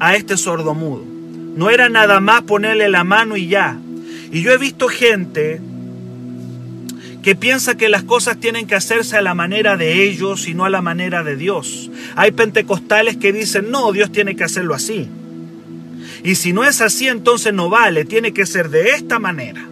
a 0.00 0.16
este 0.16 0.36
sordomudo. 0.36 1.02
No 1.56 1.70
era 1.70 1.88
nada 1.88 2.20
más 2.20 2.42
ponerle 2.42 2.90
la 2.90 3.04
mano 3.04 3.34
y 3.34 3.48
ya. 3.48 3.78
Y 4.30 4.42
yo 4.42 4.52
he 4.52 4.58
visto 4.58 4.86
gente 4.88 5.62
que 7.22 7.34
piensa 7.34 7.78
que 7.78 7.88
las 7.88 8.02
cosas 8.02 8.38
tienen 8.38 8.66
que 8.66 8.74
hacerse 8.74 9.16
a 9.16 9.22
la 9.22 9.32
manera 9.32 9.78
de 9.78 10.02
ellos 10.02 10.46
y 10.46 10.52
no 10.52 10.66
a 10.66 10.70
la 10.70 10.82
manera 10.82 11.24
de 11.24 11.36
Dios. 11.36 11.90
Hay 12.14 12.32
pentecostales 12.32 13.16
que 13.16 13.32
dicen, 13.32 13.70
no, 13.70 13.92
Dios 13.92 14.12
tiene 14.12 14.36
que 14.36 14.44
hacerlo 14.44 14.74
así. 14.74 15.08
Y 16.24 16.34
si 16.34 16.52
no 16.52 16.64
es 16.64 16.80
así, 16.80 17.08
entonces 17.08 17.52
no 17.52 17.70
vale, 17.70 18.04
tiene 18.04 18.32
que 18.32 18.46
ser 18.46 18.70
de 18.70 18.90
esta 18.90 19.18
manera. 19.18 19.68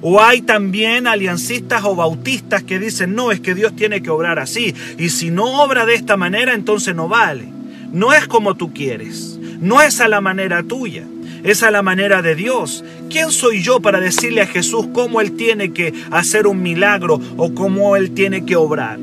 O 0.00 0.22
hay 0.22 0.42
también 0.42 1.06
aliancistas 1.06 1.84
o 1.84 1.96
bautistas 1.96 2.62
que 2.62 2.78
dicen, 2.78 3.14
no, 3.14 3.32
es 3.32 3.40
que 3.40 3.54
Dios 3.54 3.74
tiene 3.74 4.02
que 4.02 4.10
obrar 4.10 4.38
así. 4.38 4.74
Y 4.98 5.10
si 5.10 5.30
no 5.30 5.62
obra 5.62 5.86
de 5.86 5.94
esta 5.94 6.16
manera, 6.16 6.54
entonces 6.54 6.94
no 6.94 7.08
vale. 7.08 7.48
No 7.92 8.12
es 8.12 8.26
como 8.26 8.56
tú 8.56 8.72
quieres. 8.72 9.38
No 9.60 9.80
es 9.80 10.00
a 10.00 10.08
la 10.08 10.20
manera 10.20 10.62
tuya. 10.62 11.04
Es 11.44 11.62
a 11.62 11.70
la 11.70 11.82
manera 11.82 12.22
de 12.22 12.34
Dios. 12.34 12.84
¿Quién 13.08 13.30
soy 13.30 13.62
yo 13.62 13.80
para 13.80 14.00
decirle 14.00 14.42
a 14.42 14.46
Jesús 14.46 14.88
cómo 14.92 15.20
Él 15.20 15.36
tiene 15.36 15.72
que 15.72 15.94
hacer 16.10 16.46
un 16.46 16.62
milagro 16.62 17.20
o 17.36 17.54
cómo 17.54 17.96
Él 17.96 18.12
tiene 18.12 18.44
que 18.44 18.56
obrar? 18.56 18.98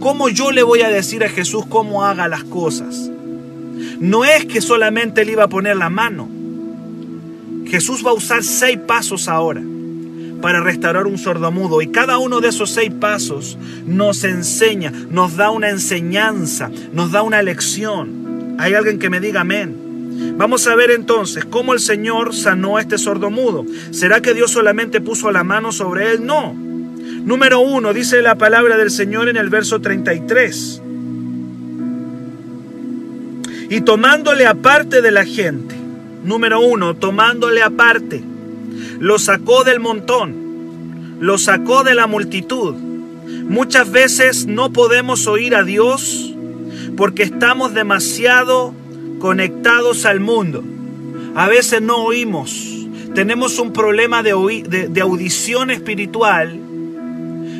¿Cómo 0.00 0.28
yo 0.28 0.50
le 0.50 0.62
voy 0.62 0.82
a 0.82 0.88
decir 0.88 1.24
a 1.24 1.28
Jesús 1.28 1.64
cómo 1.66 2.04
haga 2.04 2.28
las 2.28 2.44
cosas? 2.44 3.10
No 4.00 4.24
es 4.24 4.44
que 4.46 4.60
solamente 4.60 5.22
Él 5.22 5.30
iba 5.30 5.44
a 5.44 5.48
poner 5.48 5.76
la 5.76 5.90
mano. 5.90 6.28
Jesús 7.66 8.04
va 8.04 8.10
a 8.10 8.14
usar 8.14 8.42
seis 8.42 8.78
pasos 8.86 9.28
ahora 9.28 9.62
para 10.44 10.60
restaurar 10.60 11.06
un 11.06 11.16
sordomudo. 11.16 11.80
Y 11.80 11.86
cada 11.86 12.18
uno 12.18 12.40
de 12.40 12.48
esos 12.48 12.70
seis 12.70 12.92
pasos 12.92 13.56
nos 13.86 14.24
enseña, 14.24 14.92
nos 15.10 15.36
da 15.36 15.50
una 15.50 15.70
enseñanza, 15.70 16.70
nos 16.92 17.12
da 17.12 17.22
una 17.22 17.40
lección. 17.40 18.56
Hay 18.58 18.74
alguien 18.74 18.98
que 18.98 19.08
me 19.08 19.20
diga 19.20 19.40
amén. 19.40 20.34
Vamos 20.36 20.66
a 20.66 20.74
ver 20.76 20.90
entonces 20.90 21.44
cómo 21.44 21.72
el 21.72 21.80
Señor 21.80 22.34
sanó 22.34 22.76
a 22.76 22.82
este 22.82 22.98
sordomudo. 22.98 23.64
¿Será 23.90 24.20
que 24.20 24.34
Dios 24.34 24.50
solamente 24.50 25.00
puso 25.00 25.32
la 25.32 25.44
mano 25.44 25.72
sobre 25.72 26.12
él? 26.12 26.26
No. 26.26 26.52
Número 26.52 27.60
uno, 27.60 27.94
dice 27.94 28.20
la 28.20 28.36
palabra 28.36 28.76
del 28.76 28.90
Señor 28.90 29.30
en 29.30 29.36
el 29.36 29.48
verso 29.48 29.80
33. 29.80 30.82
Y 33.70 33.80
tomándole 33.80 34.46
aparte 34.46 35.02
de 35.02 35.10
la 35.10 35.24
gente, 35.24 35.74
número 36.24 36.60
uno, 36.60 36.94
tomándole 36.94 37.62
aparte 37.62 38.22
lo 38.98 39.18
sacó 39.18 39.64
del 39.64 39.80
montón, 39.80 41.16
lo 41.20 41.38
sacó 41.38 41.84
de 41.84 41.94
la 41.94 42.06
multitud. 42.06 42.74
Muchas 43.48 43.90
veces 43.90 44.46
no 44.46 44.72
podemos 44.72 45.26
oír 45.26 45.54
a 45.54 45.64
Dios 45.64 46.34
porque 46.96 47.22
estamos 47.22 47.74
demasiado 47.74 48.74
conectados 49.18 50.04
al 50.04 50.20
mundo. 50.20 50.62
A 51.34 51.48
veces 51.48 51.82
no 51.82 52.04
oímos. 52.04 52.70
Tenemos 53.14 53.58
un 53.58 53.72
problema 53.72 54.22
de, 54.22 54.88
de 54.90 55.00
audición 55.00 55.70
espiritual 55.70 56.58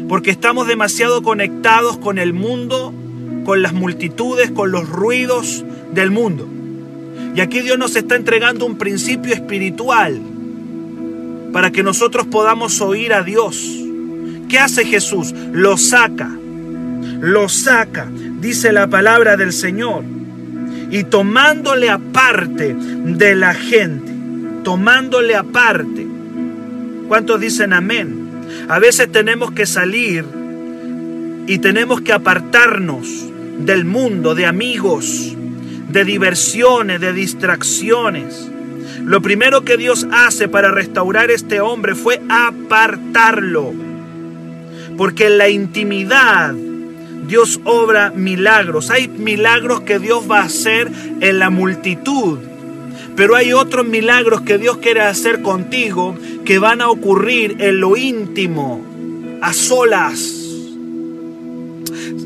porque 0.09 0.31
estamos 0.31 0.67
demasiado 0.67 1.23
conectados 1.23 1.97
con 1.99 2.19
el 2.19 2.33
mundo, 2.33 2.93
con 3.45 3.63
las 3.63 3.73
multitudes, 3.73 4.51
con 4.51 4.73
los 4.73 4.89
ruidos 4.89 5.65
del 5.93 6.11
mundo. 6.11 6.49
Y 7.35 7.41
aquí 7.41 7.61
Dios 7.61 7.79
nos 7.79 7.97
está 7.97 8.17
entregando 8.17 8.65
un 8.65 8.79
principio 8.79 9.35
espiritual 9.35 10.21
para 11.53 11.71
que 11.71 11.83
nosotros 11.83 12.27
podamos 12.27 12.81
oír 12.81 13.13
a 13.13 13.23
Dios. 13.23 13.71
¿Qué 14.49 14.59
hace 14.59 14.85
Jesús? 14.85 15.35
Lo 15.53 15.77
saca, 15.77 16.31
lo 17.21 17.49
saca, 17.49 18.09
dice 18.41 18.73
la 18.73 18.89
palabra 18.89 19.37
del 19.37 19.53
Señor. 19.53 20.05
Y 20.91 21.05
tomándole 21.05 21.91
aparte 21.91 22.75
de 22.75 23.35
la 23.35 23.55
gente, 23.55 24.13
tomándole 24.63 25.35
aparte. 25.35 26.07
¿Cuántos 27.09 27.41
dicen 27.41 27.73
amén? 27.73 28.29
A 28.69 28.79
veces 28.79 29.11
tenemos 29.11 29.51
que 29.51 29.67
salir 29.67 30.25
y 31.47 31.59
tenemos 31.59 32.01
que 32.01 32.13
apartarnos 32.13 33.34
del 33.59 33.85
mundo, 33.85 34.35
de 34.35 34.47
amigos, 34.47 35.35
de 35.89 36.05
diversiones, 36.05 37.01
de 37.01 37.13
distracciones. 37.13 38.51
Lo 39.05 39.21
primero 39.21 39.65
que 39.65 39.77
Dios 39.77 40.07
hace 40.13 40.49
para 40.49 40.71
restaurar 40.71 41.31
este 41.31 41.61
hombre 41.61 41.95
fue 41.95 42.21
apartarlo. 42.29 43.73
Porque 44.97 45.27
en 45.27 45.39
la 45.39 45.49
intimidad 45.49 46.55
Dios 47.27 47.61
obra 47.65 48.13
milagros. 48.15 48.91
Hay 48.91 49.09
milagros 49.09 49.83
que 49.83 49.99
Dios 49.99 50.31
va 50.31 50.41
a 50.41 50.45
hacer 50.45 50.91
en 51.21 51.39
la 51.39 51.51
multitud. 51.51 52.39
Pero 53.17 53.37
hay 53.37 53.53
otros 53.53 53.87
milagros 53.87 54.43
que 54.43 54.59
Dios 54.59 54.79
quiere 54.79 55.01
hacer 55.01 55.43
contigo 55.43 56.17
que 56.45 56.59
van 56.59 56.81
a 56.81 56.91
ocurrir 56.91 57.57
en 57.61 57.81
lo 57.81 57.97
íntimo, 57.97 58.85
a 59.41 59.53
solas 59.53 60.44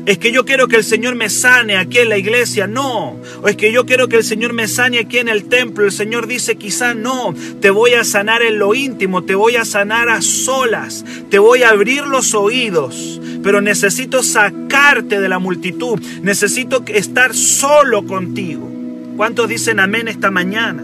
es 0.05 0.17
que 0.17 0.31
yo 0.31 0.45
quiero 0.45 0.67
que 0.67 0.77
el 0.77 0.83
Señor 0.83 1.15
me 1.15 1.29
sane 1.29 1.77
aquí 1.77 1.99
en 1.99 2.09
la 2.09 2.17
iglesia. 2.17 2.67
No. 2.67 3.19
O 3.41 3.47
es 3.47 3.55
que 3.55 3.71
yo 3.71 3.85
quiero 3.85 4.07
que 4.07 4.17
el 4.17 4.23
Señor 4.23 4.53
me 4.53 4.67
sane 4.67 4.99
aquí 4.99 5.17
en 5.17 5.29
el 5.29 5.45
templo. 5.45 5.85
El 5.85 5.91
Señor 5.91 6.27
dice 6.27 6.55
quizá 6.55 6.93
no. 6.93 7.33
Te 7.61 7.69
voy 7.69 7.93
a 7.93 8.03
sanar 8.03 8.41
en 8.41 8.59
lo 8.59 8.73
íntimo. 8.73 9.23
Te 9.23 9.35
voy 9.35 9.55
a 9.55 9.65
sanar 9.65 10.09
a 10.09 10.21
solas. 10.21 11.05
Te 11.29 11.39
voy 11.39 11.63
a 11.63 11.69
abrir 11.69 12.05
los 12.07 12.33
oídos. 12.33 13.21
Pero 13.43 13.61
necesito 13.61 14.23
sacarte 14.23 15.19
de 15.19 15.29
la 15.29 15.39
multitud. 15.39 15.99
Necesito 16.21 16.83
estar 16.87 17.35
solo 17.35 18.05
contigo. 18.05 18.69
¿Cuántos 19.15 19.49
dicen 19.49 19.79
amén 19.79 20.07
esta 20.07 20.31
mañana? 20.31 20.83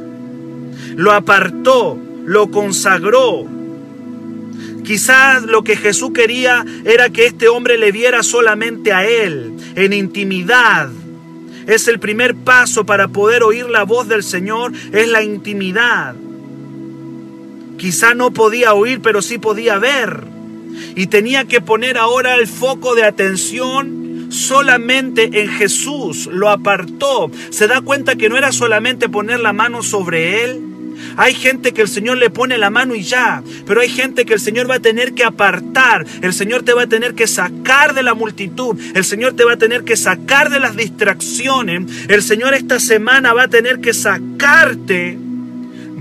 Lo 0.96 1.12
apartó, 1.14 1.98
lo 2.26 2.52
consagró, 2.52 3.46
Quizás 4.86 5.44
lo 5.44 5.64
que 5.64 5.76
Jesús 5.76 6.12
quería 6.14 6.64
era 6.86 7.10
que 7.10 7.26
este 7.26 7.48
hombre 7.48 7.78
le 7.78 7.92
viera 7.92 8.22
solamente 8.22 8.94
a 8.94 9.06
él, 9.06 9.54
en 9.76 9.94
intimidad. 9.94 10.90
Es 11.66 11.88
el 11.88 12.00
primer 12.00 12.36
paso 12.36 12.86
para 12.86 13.08
poder 13.08 13.44
oír 13.44 13.68
la 13.68 13.84
voz 13.84 14.08
del 14.08 14.24
Señor, 14.24 14.74
es 14.94 15.08
la 15.08 15.24
intimidad. 15.24 16.16
Quizá 17.78 18.14
no 18.14 18.32
podía 18.32 18.74
oír, 18.74 19.02
pero 19.02 19.22
sí 19.22 19.40
podía 19.40 19.80
ver. 19.80 20.24
Y 20.96 21.08
tenía 21.08 21.46
que 21.46 21.62
poner 21.62 21.98
ahora 21.98 22.36
el 22.36 22.48
foco 22.48 22.94
de 22.94 23.04
atención 23.04 24.28
solamente 24.30 25.42
en 25.42 25.50
Jesús. 25.50 26.28
Lo 26.28 26.50
apartó. 26.50 27.32
Se 27.50 27.68
da 27.68 27.82
cuenta 27.82 28.16
que 28.16 28.30
no 28.30 28.38
era 28.38 28.52
solamente 28.52 29.10
poner 29.10 29.40
la 29.40 29.54
mano 29.54 29.82
sobre 29.82 30.44
él, 30.44 30.62
hay 31.18 31.34
gente 31.34 31.74
que 31.74 31.82
el 31.82 31.88
Señor 31.88 32.18
le 32.18 32.30
pone 32.30 32.58
la 32.58 32.70
mano 32.70 32.96
y 32.96 33.04
ya, 33.04 33.44
pero 33.66 33.82
hay 33.82 33.90
gente 33.90 34.26
que 34.26 34.34
el 34.34 34.40
Señor 34.40 34.70
va 34.70 34.76
a 34.76 34.80
tener 34.80 35.14
que 35.14 35.24
apartar, 35.24 36.06
el 36.22 36.34
Señor 36.34 36.64
te 36.64 36.74
va 36.74 36.84
a 36.84 36.88
tener 36.88 37.16
que 37.16 37.28
sacar 37.28 37.94
de 37.94 38.04
la 38.04 38.14
multitud, 38.14 38.80
el 38.94 39.04
Señor 39.04 39.34
te 39.34 39.44
va 39.44 39.54
a 39.54 39.58
tener 39.58 39.84
que 39.84 39.96
sacar 39.96 40.50
de 40.50 40.60
las 40.60 40.76
distracciones, 40.76 41.84
el 42.08 42.22
Señor 42.22 42.54
esta 42.54 42.80
semana 42.80 43.34
va 43.34 43.44
a 43.44 43.48
tener 43.48 43.80
que 43.80 43.94
sacarte 43.94 45.25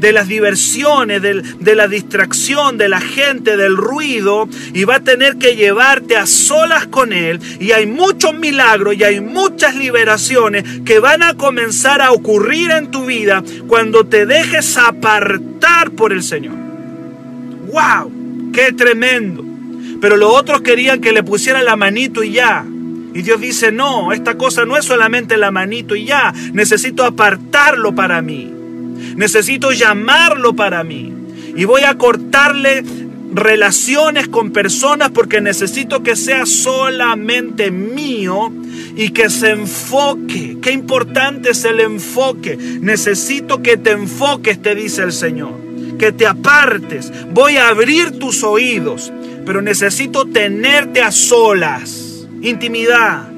de 0.05 0.13
las 0.13 0.29
diversiones, 0.29 1.23
de, 1.23 1.75
la 1.75 1.89
distracción, 1.89 2.77
de 2.77 2.91
la 2.91 3.01
gente, 3.01 3.57
del 3.57 3.75
ruido, 3.75 4.47
y 4.75 4.85
va 4.85 4.97
a 4.97 5.01
tener 5.01 5.37
que 5.37 5.57
llevarte 5.57 6.19
a 6.19 6.27
solas 6.27 6.87
con 6.89 7.15
Él. 7.15 7.41
Y 7.59 7.73
hay 7.73 7.87
muchos 7.87 8.35
milagros 8.35 8.97
y 8.97 9.03
hay 9.03 9.23
muchas 9.23 9.75
liberaciones 9.75 10.63
que 10.85 10.99
van 10.99 11.23
a 11.23 11.39
comenzar 11.39 12.03
a 12.03 12.13
ocurrir 12.13 12.71
en 12.71 12.91
tu 12.91 13.07
vida 13.07 13.43
cuando 13.67 14.05
te 14.05 14.27
dejes 14.27 14.77
apartar 14.77 15.93
por 15.93 16.13
el 16.13 16.23
Señor. 16.23 16.57
¡Wow! 17.73 18.53
¡Qué 18.53 18.73
tremendo! 18.73 19.43
Pero 20.03 20.19
los 20.19 20.35
otros 20.35 20.61
querían 20.61 21.01
que 21.01 21.13
le 21.13 21.23
pusieran 21.23 21.65
la 21.65 21.77
manito 21.77 22.23
y 22.23 22.33
ya. 22.33 22.63
Y 23.15 23.23
Dios 23.23 23.41
dice, 23.41 23.73
no, 23.73 24.13
esta 24.13 24.37
cosa 24.37 24.67
no 24.67 24.77
es 24.77 24.85
solamente 24.85 25.39
la 25.39 25.51
manito 25.51 25.97
y 25.97 26.05
ya, 26.05 26.35
necesito 26.53 27.05
apartarlo 27.05 27.95
para 27.95 28.21
mí. 28.21 28.54
Necesito 29.17 29.73
llamarlo 29.73 30.55
para 30.55 30.85
mí. 30.85 31.13
Y 31.57 31.65
voy 31.65 31.83
a 31.83 31.97
cortarle 31.97 32.83
relaciones 33.35 34.29
con 34.29 34.53
personas 34.53 35.11
porque 35.11 35.41
necesito 35.41 36.03
que 36.03 36.15
sea 36.15 36.47
solamente 36.47 37.71
mío 37.71 38.53
y 38.97 39.11
que 39.11 39.29
se 39.29 39.51
enfoque. 39.51 40.59
Qué 40.63 40.73
importante 40.73 41.51
es 41.51 41.65
el 41.65 41.81
enfoque. 41.81 42.57
Necesito 42.57 43.63
que 43.63 43.77
te 43.77 43.91
enfoques, 43.93 44.63
te 44.63 44.75
dice 44.75 45.03
el 45.03 45.13
Señor. 45.13 45.55
Que 45.99 46.13
te 46.13 46.27
apartes. 46.27 47.13
Voy 47.33 47.57
a 47.57 47.69
abrir 47.69 48.19
tus 48.19 48.43
oídos, 48.45 49.13
pero 49.45 49.63
necesito 49.63 50.27
tenerte 50.27 51.03
a 51.03 51.11
solas. 51.11 52.27
Intimidad. 52.41 53.29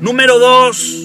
Número 0.00 0.38
dos, 0.38 1.03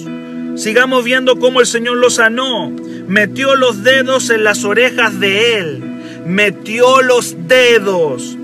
Sigamos 0.60 1.04
viendo 1.04 1.38
cómo 1.38 1.60
el 1.60 1.66
Señor 1.66 1.96
lo 1.96 2.10
sanó. 2.10 2.70
Metió 3.08 3.56
los 3.56 3.82
dedos 3.82 4.28
en 4.28 4.44
las 4.44 4.62
orejas 4.62 5.18
de 5.18 5.56
él. 5.56 5.82
Metió 6.26 7.00
los 7.00 7.34
dedos. 7.48 8.36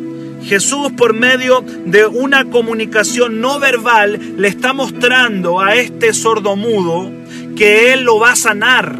Jesús 0.42 0.92
por 0.96 1.12
medio 1.12 1.62
de 1.84 2.06
una 2.06 2.46
comunicación 2.46 3.42
no 3.42 3.60
verbal 3.60 4.18
le 4.38 4.48
está 4.48 4.72
mostrando 4.72 5.60
a 5.60 5.74
este 5.74 6.14
sordomudo 6.14 7.12
que 7.54 7.92
él 7.92 8.04
lo 8.04 8.18
va 8.18 8.30
a 8.30 8.36
sanar. 8.36 8.98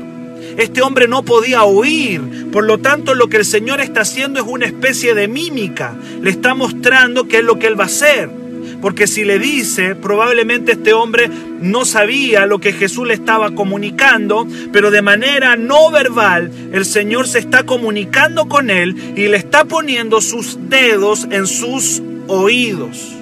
Este 0.59 0.83
hombre 0.83 1.09
no 1.09 1.25
podía 1.25 1.65
oír, 1.65 2.51
por 2.53 2.65
lo 2.65 2.77
tanto 2.77 3.15
lo 3.15 3.29
que 3.29 3.39
el 3.39 3.47
Señor 3.47 3.81
está 3.81 4.03
haciendo 4.03 4.41
es 4.41 4.47
una 4.47 4.67
especie 4.67 5.15
de 5.15 5.27
mímica. 5.27 5.97
Le 6.21 6.29
está 6.29 6.53
mostrando 6.53 7.27
qué 7.27 7.39
es 7.39 7.45
lo 7.45 7.59
que 7.59 7.69
él 7.69 7.81
va 7.81 7.85
a 7.85 7.87
hacer. 7.87 8.46
Porque 8.87 9.09
si 9.09 9.25
le 9.25 9.41
dice, 9.41 9.97
probablemente 9.97 10.71
este 10.71 10.93
hombre 10.93 11.29
no 11.61 11.85
sabía 11.85 12.47
lo 12.47 12.61
que 12.61 12.73
Jesús 12.73 13.09
le 13.09 13.15
estaba 13.15 13.53
comunicando, 13.53 14.47
pero 14.73 14.93
de 14.93 15.03
manera 15.03 15.57
no 15.57 15.91
verbal 15.91 16.53
el 16.73 16.85
Señor 16.85 17.27
se 17.27 17.41
está 17.41 17.65
comunicando 17.65 18.47
con 18.47 18.71
él 18.71 18.95
y 19.17 19.27
le 19.27 19.39
está 19.39 19.65
poniendo 19.65 20.21
sus 20.21 20.71
dedos 20.71 21.27
en 21.33 21.49
sus 21.49 22.01
oídos. 22.29 23.13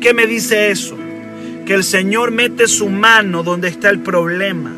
¿Qué 0.00 0.14
me 0.14 0.26
dice 0.26 0.72
eso? 0.72 0.96
Que 1.64 1.74
el 1.74 1.84
Señor 1.84 2.32
mete 2.32 2.66
su 2.66 2.88
mano 2.88 3.44
donde 3.44 3.68
está 3.68 3.90
el 3.90 4.00
problema. 4.00 4.72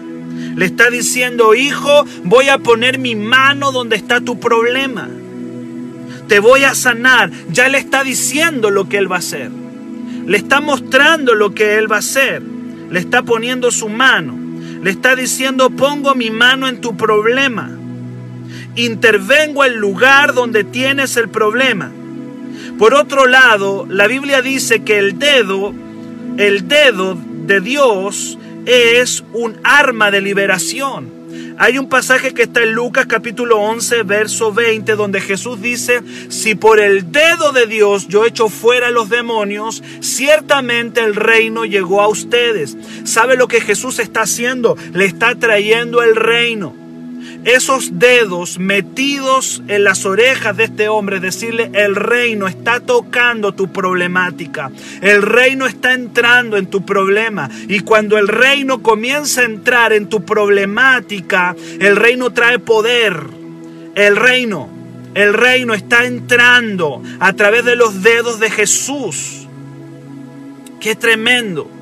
Le 0.55 0.67
está 0.67 0.91
diciendo, 0.91 1.55
hijo, 1.55 2.05
voy 2.25 2.51
a 2.51 2.59
poner 2.59 2.99
mi 2.99 3.15
mano 3.15 3.73
donde 3.73 3.97
está 3.97 4.21
tu 4.21 4.39
problema. 4.39 5.09
Te 6.29 6.41
voy 6.41 6.65
a 6.65 6.75
sanar. 6.75 7.31
Ya 7.49 7.71
le 7.71 7.79
está 7.79 8.05
diciendo 8.05 8.69
lo 8.69 8.87
que 8.87 8.99
él 8.99 9.11
va 9.11 9.17
a 9.17 9.21
hacer. 9.21 9.51
Le 10.27 10.37
está 10.37 10.61
mostrando 10.61 11.35
lo 11.35 11.55
que 11.55 11.79
él 11.79 11.91
va 11.91 11.97
a 11.97 12.01
hacer. 12.01 12.43
Le 12.91 12.99
está 12.99 13.23
poniendo 13.23 13.71
su 13.71 13.89
mano. 13.89 14.37
Le 14.83 14.91
está 14.91 15.17
diciendo, 15.17 15.71
pongo 15.71 16.15
mi 16.15 16.31
mano 16.31 16.69
en 16.69 16.81
tu 16.81 16.97
problema. 16.97 17.71
Intervengo 18.75 19.65
el 19.65 19.77
lugar 19.77 20.35
donde 20.35 20.65
tienes 20.65 21.17
el 21.17 21.29
problema. 21.29 21.91
Por 22.79 22.95
otro 22.95 23.27
lado, 23.27 23.87
la 23.89 24.07
Biblia 24.07 24.43
dice 24.43 24.83
que 24.83 24.99
el 24.99 25.19
dedo, 25.19 25.73
el 26.37 26.69
dedo 26.69 27.17
de 27.47 27.61
Dios 27.61 28.39
es 28.67 29.25
un 29.33 29.57
arma 29.63 30.11
de 30.11 30.21
liberación. 30.21 31.16
Hay 31.59 31.79
un 31.79 31.89
pasaje 31.89 32.35
que 32.35 32.43
está 32.43 32.63
en 32.63 32.73
Lucas 32.73 33.07
capítulo 33.07 33.59
11, 33.61 34.03
verso 34.03 34.53
20, 34.53 34.95
donde 34.95 35.21
Jesús 35.21 35.61
dice, 35.61 36.03
si 36.29 36.55
por 36.55 36.81
el 36.81 37.11
dedo 37.11 37.53
de 37.53 37.67
Dios 37.67 38.09
yo 38.09 38.25
echo 38.25 38.49
fuera 38.49 38.91
los 38.91 39.09
demonios, 39.09 39.83
ciertamente 40.01 41.01
el 41.01 41.15
reino 41.15 41.65
llegó 41.65 42.03
a 42.03 42.09
ustedes. 42.09 42.77
¿Sabe 43.05 43.37
lo 43.37 43.49
que 43.49 43.61
Jesús 43.61 43.99
está 43.99 44.23
haciendo? 44.23 44.77
Le 44.93 45.07
está 45.07 45.35
trayendo 45.35 46.03
el 46.03 46.15
reino 46.15 46.86
esos 47.47 48.01
dedos 48.01 48.59
metidos 48.59 49.63
en 49.69 49.85
las 49.85 50.05
orejas 50.05 50.57
de 50.57 50.65
este 50.65 50.89
hombre, 50.89 51.21
decirle, 51.21 51.71
el 51.75 51.95
reino 51.95 52.49
está 52.49 52.81
tocando 52.81 53.55
tu 53.55 53.73
problemática, 53.73 54.73
el 55.01 55.23
reino 55.23 55.67
está 55.67 55.95
entrando 55.95 56.57
en 56.57 56.67
tu 56.67 56.85
problema. 56.85 57.49
Y 57.69 57.81
cuando 57.81 58.19
el 58.19 58.27
reino 58.27 58.83
comienza 58.83 59.43
a 59.43 59.45
entrar 59.45 59.93
en 59.93 60.09
tu 60.09 60.25
problemática, 60.25 61.55
el 61.79 61.95
reino 61.95 62.33
trae 62.33 62.59
poder. 62.59 63.17
El 63.95 64.17
reino, 64.17 64.69
el 65.15 65.33
reino 65.33 65.73
está 65.73 66.05
entrando 66.05 67.01
a 67.21 67.33
través 67.35 67.65
de 67.65 67.77
los 67.77 68.03
dedos 68.03 68.41
de 68.41 68.51
Jesús. 68.51 69.47
Qué 70.81 70.97
tremendo. 70.97 71.76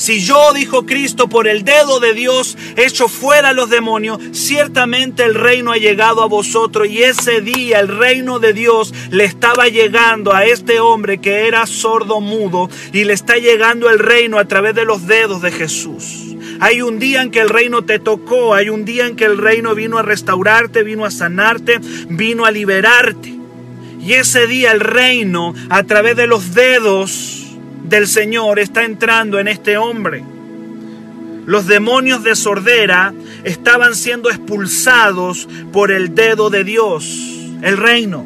Si 0.00 0.18
yo, 0.20 0.54
dijo 0.54 0.86
Cristo, 0.86 1.28
por 1.28 1.46
el 1.46 1.62
dedo 1.62 2.00
de 2.00 2.14
Dios 2.14 2.56
echo 2.76 3.06
fuera 3.06 3.52
los 3.52 3.68
demonios, 3.68 4.18
ciertamente 4.32 5.24
el 5.24 5.34
reino 5.34 5.72
ha 5.72 5.76
llegado 5.76 6.22
a 6.22 6.26
vosotros. 6.26 6.88
Y 6.88 7.02
ese 7.02 7.42
día 7.42 7.80
el 7.80 7.88
reino 7.88 8.38
de 8.38 8.54
Dios 8.54 8.94
le 9.10 9.24
estaba 9.24 9.68
llegando 9.68 10.32
a 10.32 10.46
este 10.46 10.80
hombre 10.80 11.18
que 11.18 11.46
era 11.46 11.66
sordo 11.66 12.22
mudo 12.22 12.70
y 12.94 13.04
le 13.04 13.12
está 13.12 13.36
llegando 13.36 13.90
el 13.90 13.98
reino 13.98 14.38
a 14.38 14.46
través 14.46 14.74
de 14.74 14.86
los 14.86 15.06
dedos 15.06 15.42
de 15.42 15.52
Jesús. 15.52 16.34
Hay 16.60 16.80
un 16.80 16.98
día 16.98 17.20
en 17.20 17.30
que 17.30 17.40
el 17.40 17.50
reino 17.50 17.82
te 17.84 17.98
tocó, 17.98 18.54
hay 18.54 18.70
un 18.70 18.86
día 18.86 19.06
en 19.06 19.16
que 19.16 19.26
el 19.26 19.36
reino 19.36 19.74
vino 19.74 19.98
a 19.98 20.02
restaurarte, 20.02 20.82
vino 20.82 21.04
a 21.04 21.10
sanarte, 21.10 21.78
vino 22.08 22.46
a 22.46 22.50
liberarte. 22.50 23.34
Y 24.00 24.14
ese 24.14 24.46
día 24.46 24.72
el 24.72 24.80
reino 24.80 25.52
a 25.68 25.82
través 25.82 26.16
de 26.16 26.26
los 26.26 26.54
dedos 26.54 27.39
del 27.90 28.06
Señor 28.06 28.60
está 28.60 28.84
entrando 28.84 29.40
en 29.40 29.48
este 29.48 29.76
hombre. 29.76 30.22
Los 31.44 31.66
demonios 31.66 32.22
de 32.22 32.36
sordera 32.36 33.12
estaban 33.42 33.96
siendo 33.96 34.30
expulsados 34.30 35.48
por 35.72 35.90
el 35.90 36.14
dedo 36.14 36.50
de 36.50 36.62
Dios, 36.62 37.18
el 37.62 37.76
reino. 37.76 38.24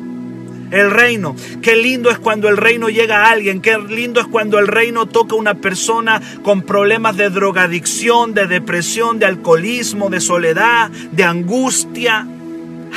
El 0.70 0.90
reino. 0.90 1.37
Qué 1.62 1.77
lindo 1.77 2.11
es 2.11 2.18
cuando 2.18 2.48
el 2.48 2.57
reino 2.57 2.88
llega 2.88 3.24
a 3.24 3.31
alguien. 3.31 3.61
Qué 3.61 3.79
lindo 3.79 4.20
es 4.20 4.27
cuando 4.27 4.59
el 4.59 4.66
reino 4.66 5.07
toca 5.07 5.35
a 5.35 5.38
una 5.38 5.55
persona 5.55 6.20
con 6.42 6.62
problemas 6.62 7.16
de 7.16 7.31
drogadicción, 7.31 8.35
de 8.35 8.46
depresión, 8.48 9.18
de 9.18 9.27
alcoholismo, 9.27 10.11
de 10.11 10.20
soledad, 10.20 10.90
de 10.90 11.22
angustia. 11.22 12.27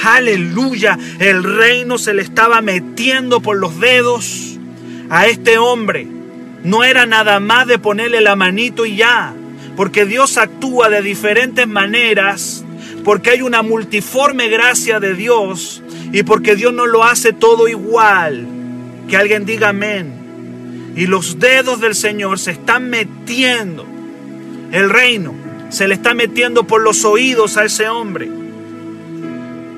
Aleluya. 0.04 0.98
El 1.20 1.44
reino 1.44 1.98
se 1.98 2.16
le 2.16 2.24
estaba 2.24 2.62
metiendo 2.62 3.42
por 3.42 3.58
los 3.58 3.80
dedos 3.80 4.58
a 5.10 5.28
este 5.28 5.60
hombre. 5.60 6.17
No 6.68 6.84
era 6.84 7.06
nada 7.06 7.40
más 7.40 7.66
de 7.66 7.80
ponerle 7.80 8.20
la 8.20 8.36
manito 8.36 8.86
y 8.86 8.98
ya, 8.98 9.34
porque 9.78 10.06
Dios 10.06 10.38
actúa 10.38 10.90
de 10.90 11.02
diferentes 11.02 11.66
maneras, 11.66 12.66
porque 13.06 13.30
hay 13.30 13.42
una 13.42 13.62
multiforme 13.62 14.50
gracia 14.50 15.00
de 15.00 15.14
Dios 15.14 15.82
y 16.12 16.24
porque 16.24 16.58
Dios 16.58 16.74
no 16.74 16.86
lo 16.86 17.06
hace 17.06 17.32
todo 17.32 17.70
igual. 17.70 18.46
Que 19.08 19.16
alguien 19.16 19.46
diga 19.46 19.70
amén. 19.70 20.92
Y 20.98 21.08
los 21.08 21.40
dedos 21.40 21.80
del 21.80 21.96
Señor 21.96 22.38
se 22.38 22.52
están 22.52 22.90
metiendo. 22.90 23.86
El 24.74 24.90
reino 24.90 25.34
se 25.70 25.88
le 25.88 25.94
está 25.94 26.14
metiendo 26.14 26.68
por 26.68 26.82
los 26.82 27.06
oídos 27.06 27.56
a 27.56 27.64
ese 27.64 27.88
hombre. 27.88 28.30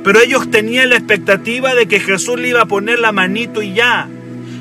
Pero 0.04 0.22
ellos 0.22 0.50
tenían 0.50 0.90
la 0.90 0.96
expectativa 0.96 1.76
de 1.76 1.88
que 1.88 2.00
Jesús 2.00 2.40
le 2.40 2.48
iba 2.48 2.64
a 2.64 2.68
poner 2.68 2.98
la 2.98 3.12
manito 3.12 3.62
y 3.62 3.76
ya. 3.76 4.10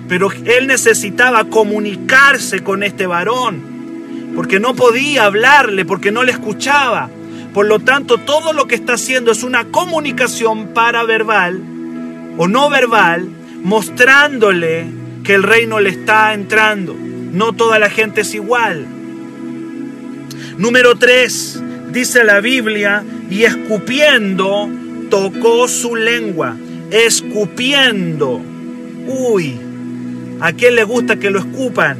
Pero 0.08 0.30
él 0.32 0.66
necesitaba 0.66 1.44
comunicarse 1.44 2.60
con 2.60 2.82
este 2.82 3.06
varón, 3.06 4.32
porque 4.34 4.58
no 4.58 4.74
podía 4.74 5.24
hablarle, 5.24 5.84
porque 5.84 6.10
no 6.10 6.24
le 6.24 6.32
escuchaba. 6.32 7.10
Por 7.52 7.66
lo 7.66 7.78
tanto, 7.80 8.18
todo 8.18 8.52
lo 8.52 8.66
que 8.66 8.74
está 8.74 8.94
haciendo 8.94 9.32
es 9.32 9.42
una 9.42 9.64
comunicación 9.66 10.68
paraverbal 10.68 11.60
o 12.36 12.46
no 12.46 12.70
verbal, 12.70 13.28
mostrándole 13.62 14.86
que 15.24 15.34
el 15.34 15.42
reino 15.42 15.80
le 15.80 15.90
está 15.90 16.34
entrando. 16.34 16.94
No 16.94 17.52
toda 17.52 17.78
la 17.78 17.90
gente 17.90 18.22
es 18.22 18.34
igual. 18.34 18.86
Número 20.56 20.96
3, 20.96 21.62
dice 21.90 22.24
la 22.24 22.40
Biblia, 22.40 23.04
y 23.30 23.44
escupiendo 23.44 24.68
tocó 25.10 25.68
su 25.68 25.96
lengua. 25.96 26.56
Escupiendo. 26.90 28.40
Uy, 29.06 29.58
¿A 30.40 30.52
quién 30.52 30.76
le 30.76 30.84
gusta 30.84 31.16
que 31.16 31.30
lo 31.30 31.40
escupan? 31.40 31.98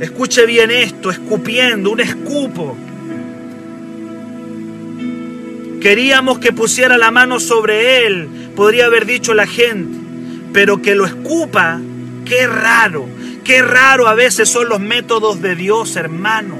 Escuche 0.00 0.46
bien 0.46 0.70
esto, 0.70 1.10
escupiendo, 1.10 1.90
un 1.90 2.00
escupo. 2.00 2.76
Queríamos 5.80 6.38
que 6.38 6.52
pusiera 6.52 6.96
la 6.98 7.10
mano 7.10 7.40
sobre 7.40 8.06
él, 8.06 8.28
podría 8.54 8.86
haber 8.86 9.04
dicho 9.04 9.34
la 9.34 9.46
gente, 9.46 9.98
pero 10.52 10.80
que 10.80 10.94
lo 10.94 11.06
escupa, 11.06 11.80
qué 12.24 12.46
raro, 12.46 13.06
qué 13.42 13.62
raro 13.62 14.06
a 14.06 14.14
veces 14.14 14.48
son 14.48 14.68
los 14.68 14.78
métodos 14.78 15.42
de 15.42 15.56
Dios, 15.56 15.96
hermano. 15.96 16.56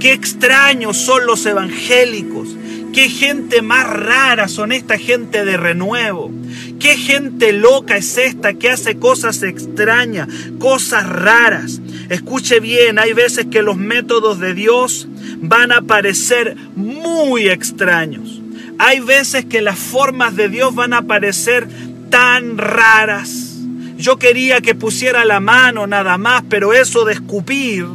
Qué 0.00 0.12
extraños 0.12 0.96
son 0.96 1.26
los 1.26 1.46
evangélicos. 1.46 2.56
Qué 2.92 3.08
gente 3.08 3.62
más 3.62 3.88
rara 3.88 4.48
son 4.48 4.72
esta 4.72 4.98
gente 4.98 5.44
de 5.44 5.56
renuevo. 5.56 6.32
Qué 6.82 6.96
gente 6.96 7.52
loca 7.52 7.96
es 7.96 8.18
esta 8.18 8.54
que 8.54 8.68
hace 8.68 8.98
cosas 8.98 9.42
extrañas, 9.44 10.28
cosas 10.58 11.08
raras. 11.08 11.80
Escuche 12.08 12.58
bien, 12.58 12.98
hay 12.98 13.12
veces 13.12 13.46
que 13.46 13.62
los 13.62 13.76
métodos 13.76 14.40
de 14.40 14.52
Dios 14.52 15.06
van 15.36 15.70
a 15.70 15.82
parecer 15.82 16.56
muy 16.74 17.48
extraños. 17.48 18.42
Hay 18.78 18.98
veces 18.98 19.44
que 19.44 19.62
las 19.62 19.78
formas 19.78 20.34
de 20.34 20.48
Dios 20.48 20.74
van 20.74 20.92
a 20.92 21.02
parecer 21.02 21.68
tan 22.10 22.58
raras. 22.58 23.60
Yo 23.96 24.18
quería 24.18 24.60
que 24.60 24.74
pusiera 24.74 25.24
la 25.24 25.38
mano 25.38 25.86
nada 25.86 26.18
más, 26.18 26.42
pero 26.48 26.72
eso 26.72 27.04
de 27.04 27.12
escupir 27.12 27.86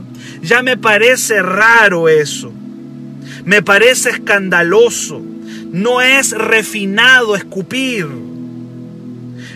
ya 0.41 0.63
me 0.63 0.77
parece 0.77 1.41
raro 1.41 2.07
eso 2.07 2.53
me 3.47 3.61
parece 3.61 4.09
escandaloso. 4.09 5.21
No 5.71 6.01
es 6.01 6.31
refinado 6.31 7.33
escupir. 7.33 8.26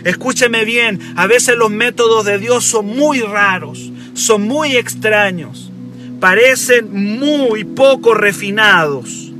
Escúcheme 0.04 0.64
bien, 0.64 1.00
a 1.16 1.26
veces 1.26 1.56
los 1.56 1.70
métodos 1.70 2.24
de 2.24 2.38
Dios 2.38 2.64
son 2.64 2.86
muy 2.86 3.20
raros, 3.20 3.92
son 4.14 4.42
muy 4.42 4.76
extraños, 4.76 5.70
parecen 6.18 7.18
muy 7.18 7.64
poco 7.64 8.14
refinados, 8.14 9.32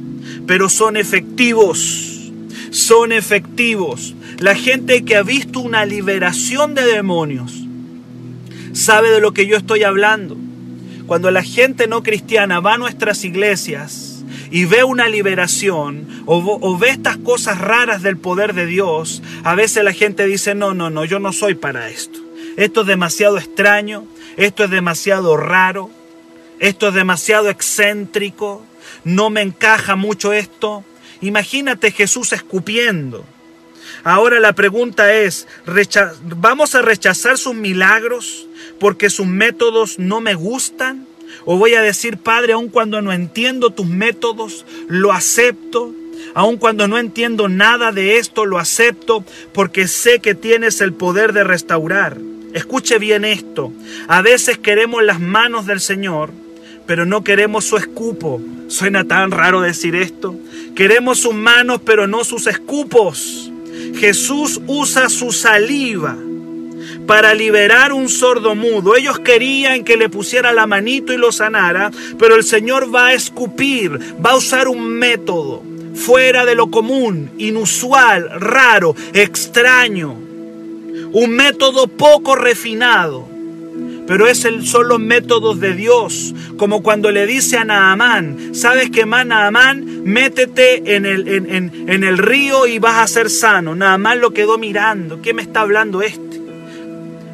pero 0.47 0.69
son 0.69 0.97
efectivos, 0.97 2.31
son 2.71 3.13
efectivos. 3.13 4.15
La 4.39 4.55
gente 4.55 5.05
que 5.05 5.17
ha 5.17 5.23
visto 5.23 5.61
una 5.61 5.85
liberación 5.85 6.75
de 6.75 6.85
demonios 6.85 7.53
sabe 8.73 9.11
de 9.11 9.21
lo 9.21 9.33
que 9.33 9.47
yo 9.47 9.57
estoy 9.57 9.83
hablando. 9.83 10.37
Cuando 11.07 11.31
la 11.31 11.43
gente 11.43 11.89
no 11.89 12.03
cristiana 12.03 12.61
va 12.61 12.75
a 12.75 12.79
nuestras 12.79 13.25
iglesias, 13.25 14.13
y 14.53 14.67
ve 14.67 14.85
una 14.85 15.09
liberación 15.09 16.07
o, 16.27 16.79
ve 16.79 16.91
estas 16.91 17.17
cosas 17.17 17.59
raras 17.59 18.03
del 18.03 18.19
poder 18.19 18.53
de 18.53 18.67
Dios, 18.67 19.23
a 19.45 19.55
veces 19.55 19.85
la 19.85 19.93
gente 19.93 20.27
dice, 20.27 20.55
no, 20.55 20.75
no, 20.75 20.91
no, 20.91 21.05
yo 21.05 21.19
no 21.19 21.33
soy 21.33 21.55
para 21.55 21.89
esto. 21.89 22.19
Esto 22.57 22.83
es 22.83 22.87
demasiado 22.87 23.39
extraño, 23.39 24.07
esto 24.37 24.65
es 24.65 24.71
demasiado 24.71 25.37
raro, 25.37 25.91
esto 26.59 26.89
es 26.89 26.95
demasiado 26.95 27.49
excéntrico, 27.49 28.65
no 29.05 29.31
me 29.31 29.43
encaja 29.43 29.97
mucho 29.97 30.33
esto. 30.33 30.85
Imagínate 31.21 31.91
Jesús 31.91 32.33
escupiendo. 32.33 33.25
Ahora 34.05 34.41
la 34.41 34.53
pregunta 34.53 35.15
es, 35.15 35.47
¿vamos 36.23 36.75
a 36.75 36.83
rechazar 36.83 37.39
sus 37.39 37.55
milagros 37.55 38.49
porque 38.79 39.11
sus 39.11 39.27
métodos 39.27 39.99
no 39.99 40.21
me 40.21 40.35
gustan? 40.35 41.07
¿O 41.45 41.57
voy 41.57 41.75
a 41.75 41.83
decir, 41.83 42.19
Padre, 42.19 42.53
aun 42.53 42.69
cuando 42.69 43.01
no 43.03 43.13
entiendo 43.13 43.71
tus 43.71 43.87
métodos, 43.87 44.67
lo 44.89 45.13
acepto? 45.13 45.95
Aun 46.35 46.57
cuando 46.57 46.89
no 46.89 46.99
entiendo 46.99 47.49
nada 47.49 47.93
de 47.93 48.19
esto, 48.19 48.47
lo 48.47 48.59
acepto 48.59 49.25
porque 49.53 49.87
sé 49.87 50.21
que 50.21 50.35
tienes 50.35 50.81
el 50.81 50.93
poder 50.93 51.33
de 51.33 51.45
restaurar. 51.45 52.17
Escuche 52.55 52.99
bien 52.99 53.25
esto. 53.25 53.73
A 54.09 54.23
veces 54.23 54.59
queremos 54.59 55.03
las 55.03 55.21
manos 55.21 55.67
del 55.67 55.81
Señor, 55.81 56.31
pero 56.87 57.07
no 57.07 57.25
queremos 57.25 57.65
su 57.65 57.77
escupo. 57.77 58.41
Suena 58.69 59.05
tan 59.05 59.31
raro 59.31 59.61
decir 59.61 59.95
esto. 59.95 60.35
Queremos 60.75 61.21
sus 61.21 61.35
manos, 61.35 61.81
pero 61.85 62.07
no 62.07 62.25
sus 62.25 62.47
escupos. 62.47 63.51
Jesús 63.97 64.61
usa 64.67 65.09
su 65.09 65.33
saliva 65.33 66.17
para 67.07 67.35
liberar 67.35 67.93
un 67.93 68.09
sordo 68.09 68.55
mudo. 68.55 68.97
Ellos 68.97 69.19
querían 69.19 69.85
que 69.85 69.97
le 69.97 70.09
pusiera 70.09 70.53
la 70.53 70.67
manito 70.67 71.13
y 71.13 71.19
lo 71.19 71.33
sanara, 71.33 71.91
pero 72.19 72.37
el 72.37 72.45
Señor 72.45 72.95
va 72.95 73.09
a 73.09 73.13
escupir, 73.15 73.99
va 74.25 74.31
a 74.31 74.37
usar 74.37 74.69
un 74.69 74.83
método 74.83 75.72
fuera 75.95 76.45
de 76.45 76.55
lo 76.55 76.71
común, 76.71 77.31
inusual, 77.39 78.29
raro, 78.41 78.95
extraño. 79.13 80.13
Un 81.13 81.31
método 81.31 81.87
poco 81.87 82.35
refinado. 82.35 83.29
Pero 84.07 84.27
es 84.27 84.45
el, 84.45 84.67
son 84.67 84.89
los 84.89 84.99
métodos 84.99 85.61
de 85.61 85.75
Dios, 85.75 86.35
como 86.57 86.83
cuando 86.83 87.11
le 87.13 87.27
dice 87.27 87.57
a 87.57 87.65
Naamán, 87.65 88.55
¿sabes 88.55 88.91
qué 88.91 89.07
más, 89.07 89.25
Naamán? 89.25 90.03
Métete 90.05 90.97
en 90.97 91.07
el, 91.07 91.29
en, 91.29 91.89
en 91.89 92.05
el 92.05 92.19
río 92.19 92.67
y 92.67 92.79
vas 92.79 92.99
a 92.99 93.07
ser 93.07 93.31
sano. 93.31 93.75
Naamán 93.75 94.21
lo 94.21 94.33
quedó 94.33 94.59
mirando, 94.59 95.23
¿qué 95.23 95.33
me 95.33 95.43
está 95.43 95.61
hablando 95.61 96.03
este? 96.03 96.32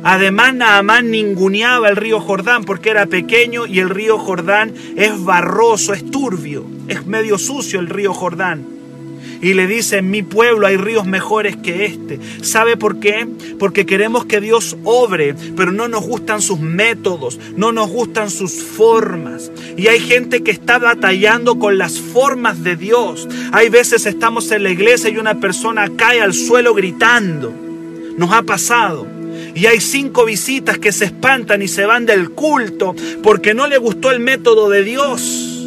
Además, 0.02 0.54
Naamán 0.54 1.10
ninguneaba 1.10 1.88
el 1.88 1.96
río 1.96 2.20
Jordán 2.20 2.64
porque 2.64 2.90
era 2.90 3.06
pequeño 3.06 3.66
y 3.66 3.80
el 3.80 3.90
río 3.90 4.18
Jordán 4.18 4.72
es 4.96 5.24
barroso, 5.24 5.92
es 5.92 6.08
turbio, 6.10 6.64
es 6.86 7.06
medio 7.06 7.38
sucio 7.38 7.80
el 7.80 7.88
río 7.88 8.14
Jordán. 8.14 8.78
Y 9.40 9.54
le 9.54 9.66
dice, 9.66 9.98
en 9.98 10.10
mi 10.10 10.22
pueblo 10.22 10.66
hay 10.66 10.76
ríos 10.76 11.06
mejores 11.06 11.56
que 11.56 11.84
este. 11.84 12.18
¿Sabe 12.42 12.76
por 12.76 12.98
qué? 12.98 13.26
Porque 13.58 13.86
queremos 13.86 14.24
que 14.24 14.40
Dios 14.40 14.76
obre, 14.82 15.34
pero 15.56 15.70
no 15.70 15.86
nos 15.86 16.04
gustan 16.04 16.42
sus 16.42 16.58
métodos, 16.58 17.38
no 17.56 17.70
nos 17.70 17.88
gustan 17.88 18.30
sus 18.30 18.62
formas. 18.62 19.52
Y 19.76 19.86
hay 19.86 20.00
gente 20.00 20.42
que 20.42 20.50
está 20.50 20.78
batallando 20.78 21.58
con 21.58 21.78
las 21.78 22.00
formas 22.00 22.64
de 22.64 22.74
Dios. 22.74 23.28
Hay 23.52 23.68
veces 23.68 24.06
estamos 24.06 24.50
en 24.50 24.64
la 24.64 24.70
iglesia 24.70 25.10
y 25.10 25.18
una 25.18 25.38
persona 25.38 25.88
cae 25.96 26.20
al 26.20 26.34
suelo 26.34 26.74
gritando. 26.74 27.52
Nos 28.16 28.32
ha 28.32 28.42
pasado. 28.42 29.17
Y 29.54 29.66
hay 29.66 29.80
cinco 29.80 30.24
visitas 30.24 30.78
que 30.78 30.92
se 30.92 31.06
espantan 31.06 31.62
y 31.62 31.68
se 31.68 31.86
van 31.86 32.06
del 32.06 32.30
culto 32.30 32.94
porque 33.22 33.54
no 33.54 33.66
le 33.66 33.78
gustó 33.78 34.10
el 34.10 34.20
método 34.20 34.68
de 34.68 34.84
Dios. 34.84 35.58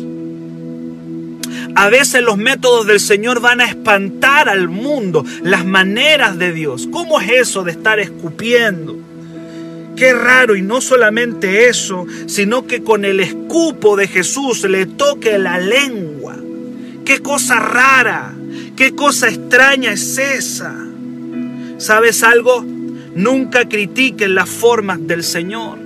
A 1.76 1.90
veces 1.90 2.22
los 2.22 2.38
métodos 2.38 2.86
del 2.86 3.00
Señor 3.00 3.40
van 3.40 3.62
a 3.62 3.66
espantar 3.66 4.50
al 4.50 4.68
mundo, 4.68 5.26
las 5.44 5.66
maneras 5.66 6.38
de 6.38 6.52
Dios. 6.52 6.88
¿Cómo 6.92 7.20
es 7.20 7.30
eso 7.32 7.64
de 7.64 7.72
estar 7.72 8.00
escupiendo? 8.00 8.98
Qué 9.96 10.14
raro, 10.14 10.56
y 10.56 10.62
no 10.62 10.82
solamente 10.82 11.68
eso, 11.70 12.06
sino 12.28 12.66
que 12.66 12.84
con 12.84 13.06
el 13.06 13.20
escupo 13.20 13.96
de 13.96 14.08
Jesús 14.08 14.64
le 14.64 14.86
toque 14.86 15.38
la 15.38 15.60
lengua. 15.60 16.38
Qué 17.06 17.20
cosa 17.20 17.60
rara, 17.60 18.34
qué 18.76 18.94
cosa 18.96 19.30
extraña 19.30 19.94
es 19.94 20.18
esa. 20.18 20.76
¿Sabes 21.78 22.24
algo? 22.24 22.66
Nunca 23.16 23.68
critiques 23.68 24.30
las 24.30 24.50
formas 24.50 25.06
del 25.06 25.24
Señor. 25.24 25.78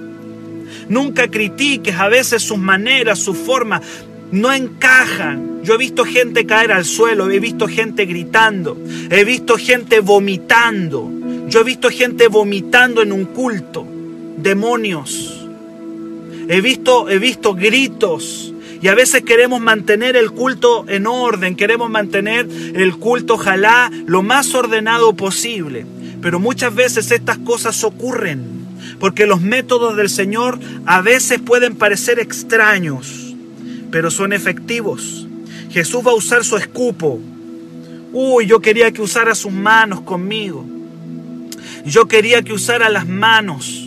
Nunca 0.90 1.28
critiques 1.28 1.96
a 1.96 2.08
veces 2.08 2.44
sus 2.44 2.58
maneras, 2.58 3.20
sus 3.20 3.38
formas. 3.38 3.82
No 4.32 4.54
encajan. 4.54 5.64
Yo 5.64 5.76
he 5.76 5.78
visto 5.78 6.06
gente 6.06 6.46
caer 6.46 6.72
al 6.72 6.86
suelo, 6.86 7.30
he 7.32 7.40
visto 7.40 7.68
gente 7.68 8.06
gritando, 8.06 8.78
he 9.10 9.24
visto 9.24 9.58
gente 9.58 10.00
vomitando. 10.00 11.12
Yo 11.48 11.62
he 11.62 11.64
visto 11.64 11.90
gente 11.90 12.28
vomitando 12.28 13.02
en 13.02 13.12
un 13.12 13.26
culto. 13.26 13.86
Demonios. 14.38 15.48
He 16.48 16.62
visto, 16.62 17.10
he 17.10 17.18
visto 17.18 17.56
gritos. 17.56 18.54
Y 18.82 18.88
a 18.88 18.94
veces 18.94 19.24
queremos 19.24 19.62
mantener 19.62 20.16
el 20.16 20.32
culto 20.32 20.86
en 20.88 21.08
orden, 21.08 21.56
queremos 21.56 21.90
mantener 21.90 22.48
el 22.76 22.98
culto, 22.98 23.36
ojalá, 23.36 23.90
lo 24.06 24.22
más 24.22 24.54
ordenado 24.54 25.16
posible. 25.16 25.88
Pero 26.26 26.40
muchas 26.40 26.74
veces 26.74 27.12
estas 27.12 27.38
cosas 27.38 27.84
ocurren 27.84 28.66
porque 29.00 29.28
los 29.28 29.42
métodos 29.42 29.96
del 29.96 30.10
Señor 30.10 30.58
a 30.88 31.02
veces 31.02 31.40
pueden 31.40 31.76
parecer 31.76 32.18
extraños, 32.18 33.36
pero 33.92 34.10
son 34.10 34.34
efectivos. 34.34 35.28
Jesús 35.70 36.04
va 36.04 36.14
a 36.14 36.16
usar 36.16 36.44
su 36.44 36.58
escupo. 36.58 37.20
Uy, 38.12 38.48
yo 38.48 38.60
quería 38.60 38.92
que 38.92 39.04
usara 39.04 39.36
sus 39.36 39.52
manos 39.52 40.02
conmigo. 40.02 40.66
Yo 41.86 42.08
quería 42.08 42.42
que 42.42 42.54
usara 42.54 42.90
las 42.90 43.08
manos. 43.08 43.85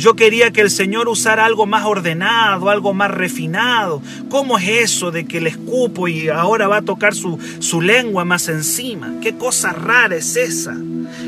Yo 0.00 0.16
quería 0.16 0.50
que 0.50 0.62
el 0.62 0.70
Señor 0.70 1.08
usara 1.08 1.44
algo 1.44 1.66
más 1.66 1.84
ordenado, 1.84 2.70
algo 2.70 2.94
más 2.94 3.10
refinado. 3.10 4.00
¿Cómo 4.30 4.56
es 4.56 4.66
eso 4.66 5.10
de 5.10 5.26
que 5.26 5.42
le 5.42 5.50
escupo 5.50 6.08
y 6.08 6.30
ahora 6.30 6.68
va 6.68 6.78
a 6.78 6.82
tocar 6.82 7.14
su, 7.14 7.38
su 7.58 7.82
lengua 7.82 8.24
más 8.24 8.48
encima? 8.48 9.16
¿Qué 9.20 9.34
cosa 9.34 9.74
rara 9.74 10.16
es 10.16 10.36
esa? 10.36 10.74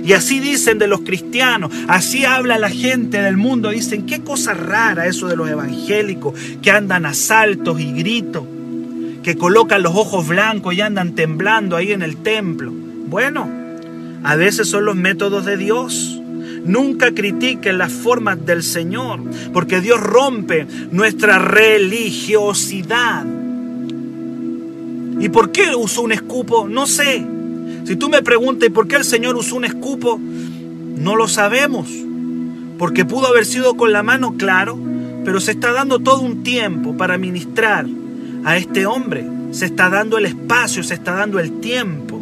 Y 0.02 0.14
así 0.14 0.40
dicen 0.40 0.78
de 0.78 0.86
los 0.86 1.00
cristianos, 1.00 1.70
así 1.86 2.24
habla 2.24 2.58
la 2.58 2.70
gente 2.70 3.20
del 3.20 3.36
mundo. 3.36 3.68
Dicen, 3.68 4.06
qué 4.06 4.22
cosa 4.22 4.54
rara 4.54 5.06
eso 5.06 5.28
de 5.28 5.36
los 5.36 5.50
evangélicos 5.50 6.32
que 6.62 6.70
andan 6.70 7.04
a 7.04 7.12
saltos 7.12 7.78
y 7.78 7.92
gritos, 7.92 8.44
que 9.22 9.36
colocan 9.36 9.82
los 9.82 9.94
ojos 9.94 10.26
blancos 10.28 10.72
y 10.72 10.80
andan 10.80 11.14
temblando 11.14 11.76
ahí 11.76 11.92
en 11.92 12.00
el 12.00 12.16
templo. 12.22 12.72
Bueno, 12.72 13.50
a 14.24 14.34
veces 14.34 14.66
son 14.66 14.86
los 14.86 14.96
métodos 14.96 15.44
de 15.44 15.58
Dios. 15.58 16.21
Nunca 16.64 17.12
critiquen 17.12 17.78
las 17.78 17.92
formas 17.92 18.44
del 18.46 18.62
Señor, 18.62 19.20
porque 19.52 19.80
Dios 19.80 20.00
rompe 20.00 20.66
nuestra 20.90 21.38
religiosidad. 21.38 23.24
¿Y 25.18 25.28
por 25.28 25.52
qué 25.52 25.74
usó 25.74 26.02
un 26.02 26.12
escupo? 26.12 26.68
No 26.68 26.86
sé. 26.86 27.24
Si 27.84 27.96
tú 27.96 28.08
me 28.08 28.22
preguntas, 28.22 28.68
¿por 28.70 28.86
qué 28.86 28.96
el 28.96 29.04
Señor 29.04 29.36
usó 29.36 29.56
un 29.56 29.64
escupo? 29.64 30.18
No 30.18 31.16
lo 31.16 31.28
sabemos. 31.28 31.88
Porque 32.78 33.04
pudo 33.04 33.26
haber 33.28 33.44
sido 33.44 33.76
con 33.76 33.92
la 33.92 34.02
mano, 34.02 34.36
claro, 34.36 34.78
pero 35.24 35.40
se 35.40 35.52
está 35.52 35.72
dando 35.72 35.98
todo 35.98 36.20
un 36.22 36.42
tiempo 36.42 36.96
para 36.96 37.18
ministrar 37.18 37.86
a 38.44 38.56
este 38.56 38.86
hombre. 38.86 39.24
Se 39.52 39.66
está 39.66 39.90
dando 39.90 40.18
el 40.18 40.26
espacio, 40.26 40.82
se 40.82 40.94
está 40.94 41.12
dando 41.12 41.38
el 41.38 41.60
tiempo. 41.60 42.20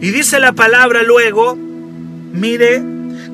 Y 0.00 0.10
dice 0.10 0.38
la 0.38 0.52
palabra 0.52 1.02
luego, 1.02 1.56
mire, 2.32 2.82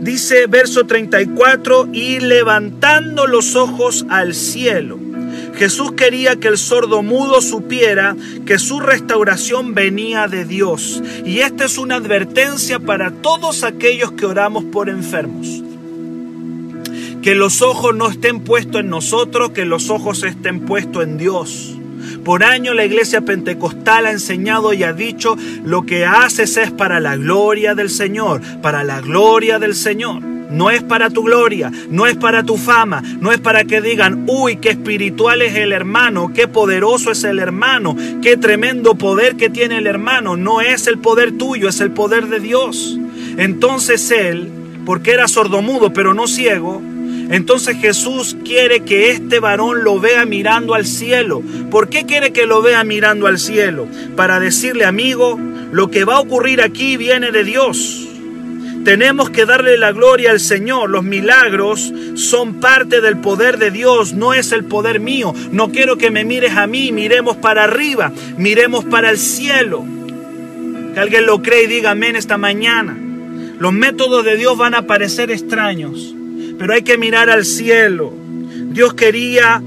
dice 0.01 0.47
verso 0.47 0.87
34, 0.87 1.89
y 1.93 2.21
levantando 2.21 3.27
los 3.27 3.57
ojos 3.57 4.07
al 4.09 4.35
cielo 4.35 4.99
Jesús 5.59 5.93
quería 5.93 6.37
que 6.37 6.47
el 6.47 6.57
sordo 6.57 7.03
mudo 7.03 7.41
supiera 7.41 8.17
que 8.47 8.61
su 8.61 8.79
restauración 8.79 9.75
venía 9.75 10.29
de 10.29 10.45
Dios. 10.45 11.03
Y 11.25 11.41
esta 11.41 11.65
es 11.65 11.79
una 11.79 11.97
advertencia 11.97 12.79
para 12.79 13.11
todos 13.11 13.65
aquellos 13.65 14.13
que 14.13 14.25
oramos 14.25 14.65
por 14.65 14.89
enfermos. 14.89 15.65
Que 17.23 17.35
los 17.35 17.61
ojos 17.61 17.95
no 17.97 18.09
estén 18.09 18.41
puestos 18.41 18.83
en 18.83 18.91
nosotros, 18.91 19.51
que 19.51 19.65
los 19.65 19.91
ojos 19.91 20.23
estén 20.23 20.61
puestos 20.61 21.03
en 21.03 21.19
Dios. 21.19 21.78
Por 22.25 22.45
año 22.45 22.75
la 22.75 22.85
iglesia 22.85 23.21
pentecostal 23.23 24.07
ha 24.07 24.11
enseñado 24.11 24.73
y 24.73 24.83
ha 24.83 24.93
dicho, 24.93 25.37
lo 25.65 25.83
que 25.83 26.05
haces 26.05 26.57
es 26.57 26.71
para 26.71 27.01
la 27.01 27.17
gloria 27.17 27.75
del 27.75 27.91
Señor, 27.91 28.41
para 28.63 28.85
la 28.85 29.01
gloria 29.01 29.59
del 29.59 29.75
Señor. 29.75 30.23
No 30.51 30.71
es 30.71 30.83
para 30.83 31.11
tu 31.11 31.25
gloria, 31.25 31.71
no 31.91 32.07
es 32.07 32.17
para 32.17 32.43
tu 32.43 32.57
fama, 32.57 33.03
no 33.21 33.33
es 33.33 33.39
para 33.39 33.65
que 33.65 33.83
digan, 33.83 34.25
uy, 34.27 34.57
qué 34.57 34.71
espiritual 34.71 35.43
es 35.43 35.55
el 35.57 35.73
hermano, 35.73 36.33
qué 36.35 36.49
poderoso 36.49 37.11
es 37.11 37.23
el 37.25 37.39
hermano, 37.39 37.95
qué 38.23 38.37
tremendo 38.39 38.95
poder 38.95 39.37
que 39.37 39.51
tiene 39.51 39.79
el 39.79 39.87
hermano. 39.87 40.37
No 40.37 40.61
es 40.63 40.87
el 40.87 40.99
poder 40.99 41.33
tuyo, 41.37 41.69
es 41.69 41.81
el 41.81 41.91
poder 41.91 42.29
de 42.29 42.41
Dios. 42.41 42.99
Entonces 43.37 44.11
él, 44.11 44.51
porque 44.87 45.13
era 45.13 45.29
sordomudo 45.29 45.93
pero 45.93 46.15
no 46.15 46.27
ciego, 46.27 46.81
entonces 47.31 47.77
Jesús 47.79 48.37
quiere 48.45 48.81
que 48.81 49.11
este 49.11 49.41
varón 49.41 49.85
lo 49.85 50.01
vea 50.01 50.25
mirando 50.25 50.75
al 50.75 50.87
cielo. 50.87 51.43
¿Por 51.71 51.89
qué 51.89 52.05
quiere 52.05 52.33
que 52.33 52.47
lo 52.47 52.63
vea 52.63 52.85
mirando 52.85 53.27
al 53.27 53.39
cielo? 53.39 53.87
Para 54.17 54.41
decirle, 54.41 54.85
amigo, 54.85 55.39
lo 55.71 55.91
que 55.91 56.05
va 56.05 56.17
a 56.17 56.21
ocurrir 56.21 56.63
aquí 56.63 56.97
viene 56.97 57.31
de 57.31 57.45
Dios 57.45 58.09
Tenemos 58.85 59.29
que 59.29 59.45
darle 59.45 59.77
la 59.77 59.93
gloria 59.93 60.31
al 60.31 60.41
Señor. 60.41 60.89
Los 60.89 61.05
milagros 61.05 61.93
son 62.15 62.55
parte 62.55 63.03
del 63.03 63.19
poder 63.19 63.59
de 63.59 63.71
Dios, 63.71 64.15
no 64.15 64.33
es 64.33 64.51
el 64.53 64.65
poder 64.65 64.99
mío. 64.99 65.35
No 65.53 65.71
quiero 65.71 65.99
que 65.99 66.11
me 66.11 66.25
mires 66.25 66.57
a 66.57 66.67
mí, 66.67 66.91
miremos 66.91 67.37
para 67.37 67.65
arriba, 67.65 68.13
miremos 68.39 68.87
para 68.87 69.11
el 69.11 69.19
cielo. 69.19 69.85
Que 70.95 71.01
alguien 71.01 71.27
lo 71.27 71.43
cree 71.43 71.65
y 71.65 71.67
diga 71.67 71.91
amén 71.91 72.17
esta 72.17 72.39
mañana. 72.39 72.97
Los 73.59 73.75
métodos 73.75 74.25
de 74.25 74.37
Dios 74.37 74.57
van 74.57 74.75
a 74.75 74.87
parecer 74.87 75.31
extraños, 75.31 76.15
pero 76.59 76.75
hay 76.75 76.83
que 76.83 76.99
mirar 76.99 77.31
al 77.31 77.45
cielo. 77.45 78.13
Dios 78.71 78.95
quería, 78.95 79.63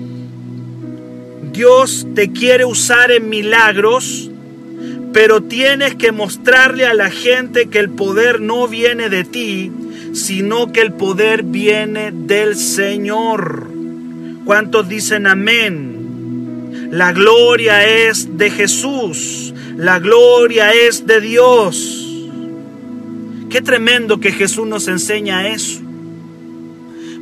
Dios 1.51 2.07
te 2.13 2.31
quiere 2.31 2.65
usar 2.65 3.11
en 3.11 3.29
milagros 3.29 4.31
pero 5.13 5.41
tienes 5.41 5.95
que 5.95 6.11
mostrarle 6.11 6.85
a 6.85 6.93
la 6.93 7.09
gente 7.09 7.67
que 7.67 7.79
el 7.79 7.89
poder 7.89 8.39
no 8.39 8.67
viene 8.67 9.09
de 9.09 9.23
ti, 9.23 9.71
sino 10.13 10.71
que 10.71 10.81
el 10.81 10.93
poder 10.93 11.43
viene 11.43 12.11
del 12.13 12.55
Señor. 12.55 13.67
¿Cuántos 14.45 14.87
dicen 14.87 15.27
amén? 15.27 16.89
La 16.91 17.11
gloria 17.11 17.85
es 17.85 18.37
de 18.37 18.49
Jesús, 18.49 19.53
la 19.75 19.99
gloria 19.99 20.71
es 20.73 21.05
de 21.05 21.21
Dios. 21.21 21.97
Qué 23.49 23.61
tremendo 23.61 24.19
que 24.19 24.31
Jesús 24.31 24.65
nos 24.65 24.87
enseña 24.87 25.49
eso. 25.49 25.81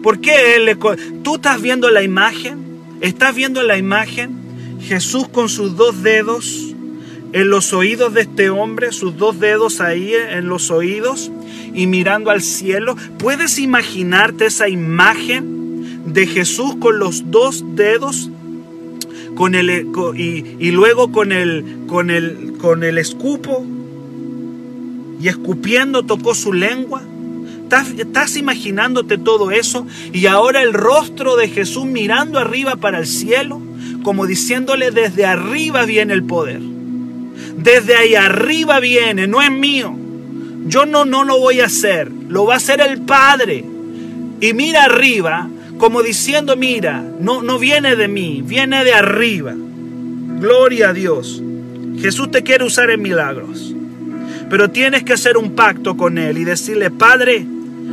¿Por 0.03 0.21
qué 0.21 0.55
Él. 0.55 0.77
¿Tú 1.23 1.35
estás 1.35 1.61
viendo 1.61 1.89
la 1.89 2.03
imagen? 2.03 2.57
¿Estás 3.01 3.35
viendo 3.35 3.63
la 3.63 3.77
imagen? 3.77 4.37
Jesús 4.81 5.27
con 5.27 5.49
sus 5.49 5.75
dos 5.75 6.03
dedos 6.03 6.73
en 7.31 7.49
los 7.49 7.73
oídos 7.73 8.13
de 8.13 8.21
este 8.21 8.49
hombre, 8.49 8.91
sus 8.91 9.17
dos 9.17 9.39
dedos 9.39 9.81
ahí 9.81 10.13
en 10.13 10.47
los 10.47 10.71
oídos 10.71 11.31
y 11.73 11.85
mirando 11.87 12.31
al 12.31 12.41
cielo. 12.41 12.95
¿Puedes 13.17 13.59
imaginarte 13.59 14.45
esa 14.45 14.69
imagen 14.69 16.13
de 16.13 16.25
Jesús 16.25 16.75
con 16.79 16.97
los 16.99 17.29
dos 17.29 17.63
dedos 17.75 18.31
con 19.35 19.55
el, 19.55 19.87
y, 20.17 20.71
luego 20.71 21.11
con 21.11 21.31
el, 21.31 21.63
con, 21.87 22.09
el, 22.09 22.55
con 22.57 22.83
el 22.83 22.97
escupo 22.97 23.65
y 25.21 25.27
escupiendo 25.27 26.03
tocó 26.03 26.33
su 26.33 26.51
lengua? 26.51 27.03
¿Estás, 27.69 27.89
¿Estás 27.99 28.35
imaginándote 28.35 29.19
todo 29.19 29.51
eso? 29.51 29.85
Y 30.11 30.25
ahora 30.25 30.63
el 30.63 30.73
rostro 30.73 31.35
de 31.35 31.47
Jesús 31.47 31.85
mirando 31.85 32.39
arriba 32.39 32.77
para 32.77 32.97
el 32.97 33.05
cielo, 33.05 33.61
como 34.01 34.25
diciéndole 34.25 34.89
desde 34.89 35.27
arriba 35.27 35.85
viene 35.85 36.13
el 36.13 36.23
poder. 36.23 36.61
Desde 37.57 37.95
ahí 37.95 38.15
arriba 38.15 38.79
viene, 38.79 39.27
no 39.27 39.39
es 39.43 39.51
mío. 39.51 39.95
Yo 40.65 40.87
no, 40.87 41.05
no 41.05 41.23
lo 41.23 41.37
voy 41.37 41.59
a 41.59 41.67
hacer, 41.67 42.11
lo 42.27 42.47
va 42.47 42.55
a 42.55 42.57
hacer 42.57 42.81
el 42.81 43.01
Padre. 43.01 43.63
Y 44.41 44.51
mira 44.55 44.85
arriba, 44.85 45.47
como 45.77 46.01
diciendo, 46.01 46.55
mira, 46.55 47.03
no, 47.19 47.43
no 47.43 47.59
viene 47.59 47.95
de 47.95 48.07
mí, 48.07 48.41
viene 48.43 48.83
de 48.83 48.95
arriba. 48.95 49.53
Gloria 50.39 50.89
a 50.89 50.93
Dios. 50.93 51.39
Jesús 51.99 52.31
te 52.31 52.41
quiere 52.41 52.63
usar 52.63 52.89
en 52.89 53.03
milagros. 53.03 53.75
Pero 54.49 54.71
tienes 54.71 55.03
que 55.03 55.13
hacer 55.13 55.37
un 55.37 55.51
pacto 55.51 55.95
con 55.95 56.17
Él 56.17 56.39
y 56.39 56.43
decirle, 56.45 56.89
Padre, 56.89 57.45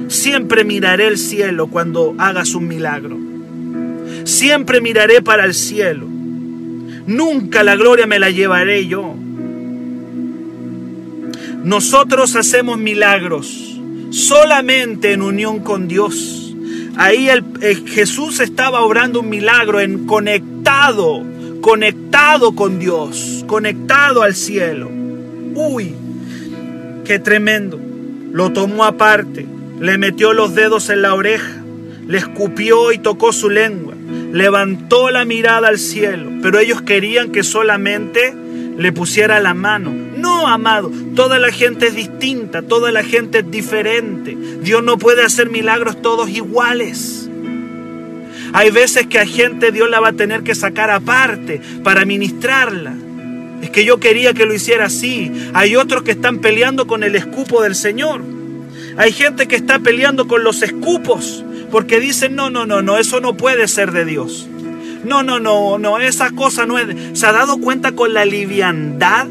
siempre 0.08 0.64
miraré 0.64 1.08
el 1.08 1.18
cielo 1.18 1.68
cuando 1.68 2.14
hagas 2.18 2.54
un 2.54 2.68
milagro. 2.68 3.16
Siempre 4.24 4.80
miraré 4.80 5.22
para 5.22 5.44
el 5.44 5.54
cielo. 5.54 6.06
Nunca 7.06 7.62
la 7.62 7.76
gloria 7.76 8.06
me 8.06 8.18
la 8.18 8.30
llevaré 8.30 8.86
yo. 8.86 9.14
Nosotros 11.62 12.36
hacemos 12.36 12.78
milagros 12.78 13.80
solamente 14.10 15.12
en 15.12 15.22
unión 15.22 15.60
con 15.60 15.88
Dios. 15.88 16.54
Ahí 16.96 17.28
el, 17.28 17.44
Jesús 17.86 18.40
estaba 18.40 18.82
obrando 18.82 19.20
un 19.20 19.28
milagro 19.28 19.80
en 19.80 20.06
conectado, 20.06 21.22
conectado 21.60 22.54
con 22.54 22.78
Dios, 22.78 23.44
conectado 23.46 24.22
al 24.22 24.34
cielo. 24.34 24.90
Uy, 25.54 25.94
qué 27.04 27.18
tremendo. 27.18 27.78
Lo 28.32 28.52
tomó 28.52 28.84
aparte, 28.84 29.46
le 29.80 29.98
metió 29.98 30.32
los 30.32 30.54
dedos 30.54 30.90
en 30.90 31.02
la 31.02 31.14
oreja, 31.14 31.62
le 32.06 32.18
escupió 32.18 32.92
y 32.92 32.98
tocó 32.98 33.32
su 33.32 33.50
lengua, 33.50 33.94
levantó 34.32 35.10
la 35.10 35.24
mirada 35.24 35.68
al 35.68 35.78
cielo, 35.78 36.30
pero 36.42 36.58
ellos 36.58 36.82
querían 36.82 37.32
que 37.32 37.42
solamente 37.42 38.34
le 38.76 38.92
pusiera 38.92 39.40
la 39.40 39.54
mano. 39.54 39.92
No, 40.16 40.46
amado, 40.48 40.90
toda 41.14 41.38
la 41.38 41.52
gente 41.52 41.88
es 41.88 41.94
distinta, 41.94 42.62
toda 42.62 42.90
la 42.90 43.02
gente 43.02 43.38
es 43.38 43.50
diferente. 43.50 44.36
Dios 44.62 44.82
no 44.82 44.98
puede 44.98 45.22
hacer 45.22 45.50
milagros 45.50 46.00
todos 46.00 46.28
iguales. 46.30 47.28
Hay 48.52 48.70
veces 48.70 49.06
que 49.06 49.18
a 49.18 49.26
gente 49.26 49.72
Dios 49.72 49.90
la 49.90 50.00
va 50.00 50.08
a 50.08 50.12
tener 50.12 50.42
que 50.42 50.54
sacar 50.54 50.90
aparte 50.90 51.60
para 51.82 52.04
ministrarla. 52.04 52.94
Es 53.62 53.70
que 53.70 53.84
yo 53.84 53.98
quería 53.98 54.34
que 54.34 54.46
lo 54.46 54.54
hiciera 54.54 54.86
así. 54.86 55.30
Hay 55.54 55.76
otros 55.76 56.02
que 56.02 56.12
están 56.12 56.38
peleando 56.38 56.86
con 56.86 57.02
el 57.02 57.16
escupo 57.16 57.62
del 57.62 57.74
Señor. 57.74 58.35
Hay 58.96 59.12
gente 59.12 59.46
que 59.46 59.56
está 59.56 59.78
peleando 59.78 60.26
con 60.26 60.42
los 60.42 60.62
escupos 60.62 61.44
porque 61.70 62.00
dicen, 62.00 62.34
no, 62.34 62.50
no, 62.50 62.66
no, 62.66 62.82
no, 62.82 62.98
eso 62.98 63.20
no 63.20 63.36
puede 63.36 63.68
ser 63.68 63.92
de 63.92 64.04
Dios. 64.04 64.48
No, 65.04 65.22
no, 65.22 65.38
no, 65.38 65.78
no, 65.78 65.98
esa 65.98 66.30
cosa 66.30 66.66
no 66.66 66.78
es... 66.78 67.18
¿Se 67.18 67.26
ha 67.26 67.32
dado 67.32 67.58
cuenta 67.58 67.92
con 67.92 68.14
la 68.14 68.24
liviandad? 68.24 69.26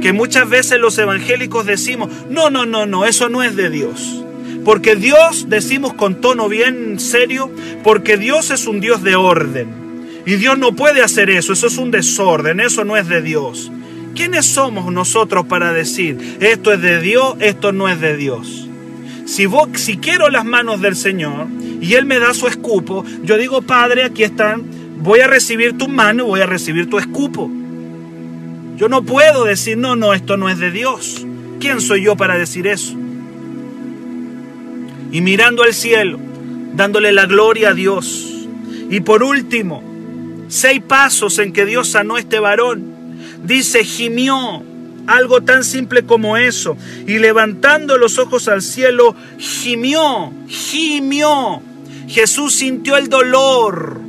Que 0.00 0.12
muchas 0.12 0.48
veces 0.48 0.78
los 0.78 0.96
evangélicos 0.98 1.66
decimos, 1.66 2.10
no, 2.30 2.50
no, 2.50 2.66
no, 2.66 2.86
no, 2.86 3.04
eso 3.04 3.28
no 3.28 3.42
es 3.42 3.56
de 3.56 3.70
Dios. 3.70 4.22
Porque 4.64 4.96
Dios, 4.96 5.46
decimos 5.48 5.94
con 5.94 6.20
tono 6.20 6.48
bien 6.48 6.98
serio, 7.00 7.50
porque 7.82 8.16
Dios 8.16 8.50
es 8.50 8.66
un 8.66 8.80
Dios 8.80 9.02
de 9.02 9.16
orden. 9.16 10.22
Y 10.26 10.36
Dios 10.36 10.58
no 10.58 10.72
puede 10.72 11.02
hacer 11.02 11.30
eso, 11.30 11.52
eso 11.52 11.68
es 11.68 11.78
un 11.78 11.90
desorden, 11.90 12.60
eso 12.60 12.84
no 12.84 12.96
es 12.96 13.08
de 13.08 13.22
Dios. 13.22 13.70
¿Quiénes 14.16 14.46
somos 14.46 14.90
nosotros 14.90 15.44
para 15.46 15.74
decir, 15.74 16.38
esto 16.40 16.72
es 16.72 16.80
de 16.80 17.00
Dios, 17.00 17.36
esto 17.40 17.70
no 17.70 17.86
es 17.86 18.00
de 18.00 18.16
Dios? 18.16 18.66
Si, 19.26 19.44
vos, 19.44 19.68
si 19.74 19.98
quiero 19.98 20.30
las 20.30 20.46
manos 20.46 20.80
del 20.80 20.96
Señor, 20.96 21.48
y 21.82 21.94
Él 21.94 22.06
me 22.06 22.18
da 22.18 22.32
su 22.32 22.46
escupo, 22.46 23.04
yo 23.22 23.36
digo, 23.36 23.60
Padre, 23.60 24.04
aquí 24.04 24.22
están, 24.22 24.64
voy 24.98 25.20
a 25.20 25.26
recibir 25.26 25.76
tu 25.76 25.88
mano, 25.88 26.24
voy 26.24 26.40
a 26.40 26.46
recibir 26.46 26.88
tu 26.88 26.98
escupo. 26.98 27.50
Yo 28.76 28.88
no 28.88 29.02
puedo 29.02 29.44
decir, 29.44 29.76
no, 29.76 29.96
no, 29.96 30.14
esto 30.14 30.38
no 30.38 30.48
es 30.48 30.58
de 30.58 30.70
Dios. 30.70 31.26
¿Quién 31.60 31.82
soy 31.82 32.02
yo 32.02 32.16
para 32.16 32.38
decir 32.38 32.66
eso? 32.66 32.96
Y 35.12 35.20
mirando 35.20 35.62
al 35.62 35.74
cielo, 35.74 36.18
dándole 36.72 37.12
la 37.12 37.26
gloria 37.26 37.70
a 37.70 37.74
Dios. 37.74 38.48
Y 38.88 39.00
por 39.00 39.22
último, 39.22 39.82
seis 40.48 40.80
pasos 40.80 41.38
en 41.38 41.52
que 41.52 41.66
Dios 41.66 41.88
sanó 41.88 42.16
a 42.16 42.20
este 42.20 42.38
varón. 42.38 42.95
Dice, 43.46 43.84
gimió, 43.84 44.62
algo 45.06 45.42
tan 45.42 45.64
simple 45.64 46.04
como 46.04 46.36
eso. 46.36 46.76
Y 47.06 47.18
levantando 47.18 47.98
los 47.98 48.18
ojos 48.18 48.48
al 48.48 48.62
cielo, 48.62 49.14
gimió, 49.38 50.32
gimió. 50.48 51.62
Jesús 52.08 52.54
sintió 52.54 52.96
el 52.96 53.08
dolor. 53.08 54.00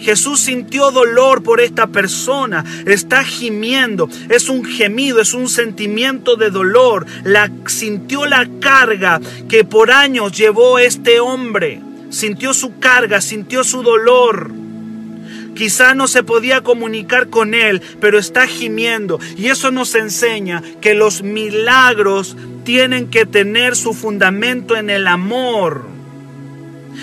Jesús 0.00 0.40
sintió 0.40 0.90
dolor 0.90 1.42
por 1.42 1.60
esta 1.60 1.86
persona, 1.86 2.64
está 2.86 3.22
gimiendo, 3.22 4.08
es 4.30 4.48
un 4.48 4.64
gemido, 4.64 5.20
es 5.20 5.34
un 5.34 5.46
sentimiento 5.46 6.36
de 6.36 6.48
dolor. 6.50 7.04
La, 7.22 7.50
sintió 7.66 8.24
la 8.24 8.48
carga 8.60 9.20
que 9.46 9.62
por 9.64 9.90
años 9.90 10.32
llevó 10.32 10.78
este 10.78 11.20
hombre, 11.20 11.82
sintió 12.08 12.54
su 12.54 12.78
carga, 12.78 13.20
sintió 13.20 13.62
su 13.62 13.82
dolor. 13.82 14.59
Quizá 15.60 15.94
no 15.94 16.08
se 16.08 16.22
podía 16.22 16.62
comunicar 16.62 17.28
con 17.28 17.52
él, 17.52 17.82
pero 18.00 18.18
está 18.18 18.46
gimiendo. 18.46 19.20
Y 19.36 19.48
eso 19.48 19.70
nos 19.70 19.94
enseña 19.94 20.62
que 20.80 20.94
los 20.94 21.22
milagros 21.22 22.34
tienen 22.64 23.10
que 23.10 23.26
tener 23.26 23.76
su 23.76 23.92
fundamento 23.92 24.74
en 24.74 24.88
el 24.88 25.06
amor. 25.06 25.84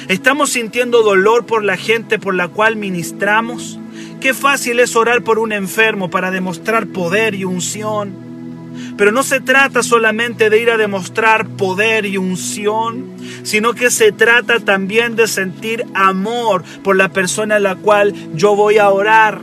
¿Estamos 0.08 0.54
sintiendo 0.54 1.04
dolor 1.04 1.46
por 1.46 1.64
la 1.64 1.78
gente 1.78 2.18
por 2.18 2.34
la 2.34 2.48
cual 2.48 2.78
ministramos? 2.78 3.78
Qué 4.22 4.34
fácil 4.34 4.80
es 4.80 4.96
orar 4.96 5.22
por 5.22 5.38
un 5.38 5.52
enfermo 5.52 6.10
para 6.10 6.32
demostrar 6.32 6.88
poder 6.88 7.36
y 7.36 7.44
unción. 7.44 8.27
Pero 8.98 9.12
no 9.12 9.24
se 9.24 9.40
trata 9.40 9.84
solamente 9.84 10.50
de 10.50 10.62
ir 10.62 10.70
a 10.70 10.78
demostrar 10.78 11.48
poder 11.48 12.06
y 12.06 12.18
unción, 12.18 13.06
sino 13.44 13.74
que 13.74 13.92
se 13.92 14.12
trata 14.12 14.60
también 14.60 15.16
de 15.16 15.28
sentir 15.28 15.86
amor 15.94 16.64
por 16.84 16.96
la 16.96 17.10
persona 17.10 17.56
a 17.56 17.60
la 17.60 17.76
cual 17.76 18.14
yo 18.36 18.56
voy 18.56 18.78
a 18.78 18.90
orar. 18.90 19.42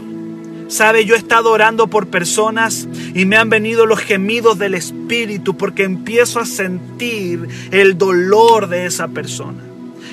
Sabe, 0.69 1.05
yo 1.05 1.15
he 1.15 1.19
estado 1.19 1.51
orando 1.51 1.89
por 1.89 2.09
personas 2.09 2.89
y 3.15 3.27
me 3.27 3.37
han 3.37 3.51
venido 3.51 3.87
los 3.87 4.01
gemidos 4.01 4.59
del 4.59 4.75
Espíritu 4.75 5.57
porque 5.57 5.85
empiezo 5.85 6.41
a 6.41 6.47
sentir 6.47 7.47
el 7.71 7.99
dolor 7.99 8.69
de 8.69 8.87
esa 8.87 9.09
persona. 9.09 9.63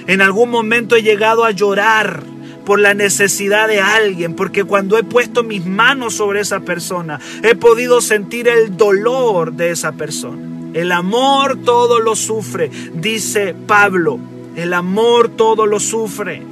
En 0.07 0.21
algún 0.21 0.49
momento 0.49 0.95
he 0.95 1.03
llegado 1.03 1.45
a 1.45 1.51
llorar 1.51 2.23
por 2.71 2.79
la 2.79 2.93
necesidad 2.93 3.67
de 3.67 3.81
alguien, 3.81 4.33
porque 4.33 4.63
cuando 4.63 4.97
he 4.97 5.03
puesto 5.03 5.43
mis 5.43 5.65
manos 5.65 6.13
sobre 6.13 6.39
esa 6.39 6.61
persona, 6.61 7.19
he 7.43 7.53
podido 7.53 7.99
sentir 7.99 8.47
el 8.47 8.77
dolor 8.77 9.51
de 9.51 9.71
esa 9.71 9.91
persona. 9.91 10.41
El 10.73 10.93
amor 10.93 11.57
todo 11.65 11.99
lo 11.99 12.15
sufre, 12.15 12.71
dice 12.93 13.53
Pablo. 13.67 14.19
El 14.55 14.73
amor 14.73 15.27
todo 15.35 15.65
lo 15.65 15.81
sufre. 15.81 16.43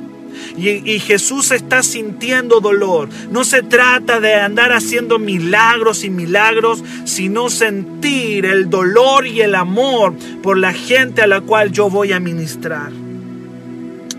Y, 0.58 1.00
Jesús 1.00 1.52
está 1.52 1.84
sintiendo 1.84 2.60
dolor. 2.60 3.08
No 3.32 3.46
se 3.46 3.64
trata 3.64 4.20
de 4.20 4.36
andar 4.36 4.74
haciendo 4.74 5.20
milagros 5.20 6.04
y 6.04 6.10
milagros, 6.10 6.84
sino 7.06 7.50
sentir 7.50 8.46
el 8.46 8.70
dolor 8.70 9.26
y 9.26 9.40
el 9.40 9.56
amor 9.56 10.16
por 10.44 10.58
la 10.58 10.74
gente 10.74 11.22
a 11.22 11.28
la 11.28 11.40
cual 11.40 11.72
yo 11.72 11.90
voy 11.90 12.12
a 12.12 12.20
ministrar. 12.20 12.92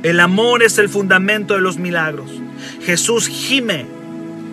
El 0.02 0.20
amor 0.20 0.62
es 0.62 0.78
el 0.78 0.88
fundamento 0.88 1.54
de 1.54 1.60
los 1.60 1.78
milagros. 1.78 2.30
Jesús 2.82 3.28
gime 3.28 3.86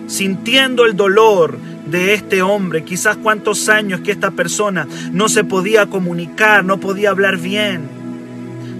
sintiendo 0.08 0.86
el 0.86 0.96
dolor 0.96 1.58
de 1.86 2.14
este 2.14 2.42
hombre, 2.42 2.84
quizás 2.84 3.18
cuántos 3.18 3.70
años 3.70 4.02
que 4.02 4.12
esta 4.12 4.32
persona 4.32 4.88
no 5.12 5.30
se 5.30 5.44
podía 5.44 5.86
comunicar, 5.86 6.66
no 6.66 6.80
podía 6.80 7.12
hablar 7.12 7.38
bien. 7.38 7.88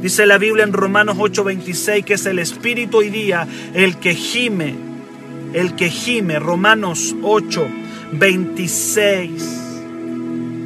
Dice 0.02 0.26
la 0.26 0.38
Biblia 0.38 0.64
en 0.64 0.74
Romanos 0.74 1.18
8:26 1.18 2.04
que 2.04 2.16
es 2.16 2.26
el 2.26 2.40
Espíritu 2.40 2.98
hoy 2.98 3.10
día 3.10 3.48
el 3.74 3.98
que 3.98 4.16
gime, 4.16 4.76
el 5.54 5.76
que 5.76 5.90
gime. 5.90 6.40
Romanos 6.40 7.16
8:26. 7.22 9.64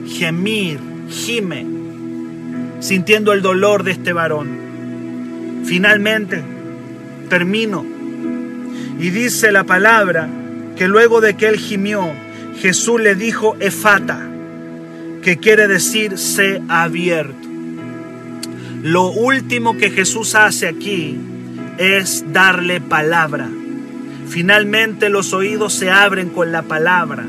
Gemir, 0.08 0.80
gime, 1.10 1.66
sintiendo 2.80 3.34
el 3.34 3.42
dolor 3.42 3.84
de 3.84 3.92
este 3.92 4.14
varón. 4.14 4.71
Finalmente, 5.72 6.44
termino. 7.30 7.86
Y 9.00 9.10
dice 9.10 9.54
la 9.54 9.64
palabra 9.64 10.28
que 10.76 10.90
luego 10.90 11.22
de 11.22 11.38
que 11.38 11.48
él 11.48 11.56
gimió, 11.56 12.12
Jesús 12.60 13.00
le 13.00 13.16
dijo 13.16 13.56
efata, 13.62 14.20
que 15.24 15.38
quiere 15.38 15.70
decir 15.70 16.18
se 16.18 16.62
abierto. 16.68 17.48
Lo 18.84 19.12
último 19.12 19.78
que 19.78 19.92
Jesús 19.92 20.36
hace 20.36 20.68
aquí 20.68 21.18
es 21.78 22.26
darle 22.34 22.82
palabra. 22.82 23.50
Finalmente 24.28 25.08
los 25.08 25.32
oídos 25.32 25.72
se 25.72 25.90
abren 25.90 26.32
con 26.32 26.52
la 26.52 26.64
palabra. 26.64 27.26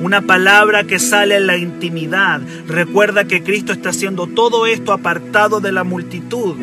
Una 0.00 0.22
palabra 0.22 0.82
que 0.82 0.98
sale 0.98 1.36
en 1.36 1.46
la 1.46 1.56
intimidad. 1.56 2.40
Recuerda 2.66 3.28
que 3.28 3.44
Cristo 3.44 3.72
está 3.72 3.90
haciendo 3.90 4.26
todo 4.26 4.66
esto 4.66 4.92
apartado 4.92 5.60
de 5.60 5.70
la 5.70 5.84
multitud. 5.84 6.56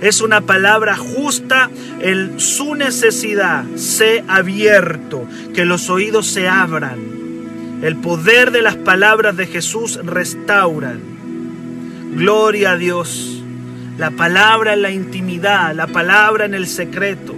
Es 0.00 0.20
una 0.20 0.42
palabra 0.42 0.96
justa 0.96 1.70
en 2.00 2.38
su 2.38 2.74
necesidad. 2.74 3.64
Sé 3.76 4.24
abierto, 4.28 5.26
que 5.54 5.64
los 5.64 5.90
oídos 5.90 6.26
se 6.26 6.48
abran. 6.48 6.98
El 7.82 7.96
poder 7.96 8.52
de 8.52 8.62
las 8.62 8.76
palabras 8.76 9.36
de 9.36 9.46
Jesús 9.46 9.98
restauran. 10.02 11.00
Gloria 12.14 12.72
a 12.72 12.76
Dios. 12.76 13.42
La 13.98 14.10
palabra 14.10 14.74
en 14.74 14.82
la 14.82 14.90
intimidad, 14.90 15.74
la 15.74 15.86
palabra 15.86 16.44
en 16.44 16.52
el 16.52 16.66
secreto, 16.66 17.34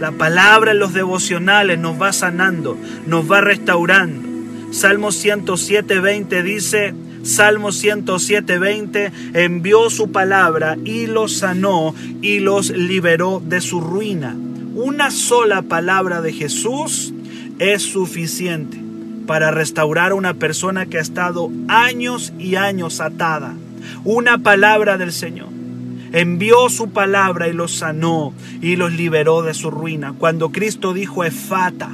la 0.00 0.10
palabra 0.10 0.72
en 0.72 0.80
los 0.80 0.92
devocionales 0.92 1.78
nos 1.78 2.00
va 2.00 2.12
sanando, 2.12 2.76
nos 3.06 3.30
va 3.30 3.40
restaurando. 3.40 4.28
Salmo 4.72 5.12
107, 5.12 6.00
20 6.00 6.42
dice, 6.42 6.94
Salmo 7.22 7.72
107, 7.72 8.58
20, 8.58 9.12
envió 9.34 9.90
su 9.90 10.10
palabra 10.10 10.76
y 10.84 11.06
los 11.06 11.38
sanó 11.38 11.94
y 12.20 12.40
los 12.40 12.70
liberó 12.70 13.42
de 13.44 13.60
su 13.60 13.80
ruina. 13.80 14.36
Una 14.74 15.10
sola 15.10 15.62
palabra 15.62 16.20
de 16.20 16.32
Jesús 16.32 17.12
es 17.58 17.82
suficiente 17.82 18.78
para 19.26 19.50
restaurar 19.50 20.12
a 20.12 20.16
una 20.16 20.34
persona 20.34 20.86
que 20.86 20.98
ha 20.98 21.02
estado 21.02 21.50
años 21.68 22.32
y 22.38 22.56
años 22.56 23.00
atada 23.00 23.54
una 24.04 24.38
palabra 24.38 24.98
del 24.98 25.12
Señor. 25.12 25.48
Envió 26.12 26.68
su 26.68 26.90
palabra 26.90 27.48
y 27.48 27.52
los 27.52 27.72
sanó 27.72 28.34
y 28.60 28.76
los 28.76 28.92
liberó 28.92 29.42
de 29.42 29.54
su 29.54 29.70
ruina. 29.70 30.14
Cuando 30.18 30.50
Cristo 30.50 30.92
dijo 30.92 31.24
efata, 31.24 31.90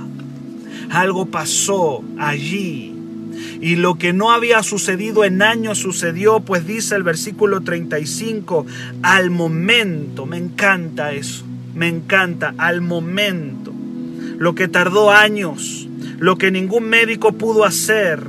algo 0.90 1.26
pasó 1.26 2.02
allí. 2.18 2.97
Y 3.60 3.76
lo 3.76 3.96
que 3.96 4.12
no 4.12 4.30
había 4.30 4.62
sucedido 4.62 5.24
en 5.24 5.42
años 5.42 5.78
sucedió, 5.78 6.40
pues 6.40 6.66
dice 6.66 6.94
el 6.94 7.02
versículo 7.02 7.60
35, 7.60 8.66
al 9.02 9.30
momento, 9.30 10.26
me 10.26 10.36
encanta 10.36 11.12
eso, 11.12 11.44
me 11.74 11.88
encanta, 11.88 12.54
al 12.56 12.80
momento. 12.80 13.72
Lo 14.38 14.54
que 14.54 14.68
tardó 14.68 15.10
años, 15.10 15.88
lo 16.18 16.38
que 16.38 16.52
ningún 16.52 16.84
médico 16.84 17.32
pudo 17.32 17.64
hacer, 17.64 18.22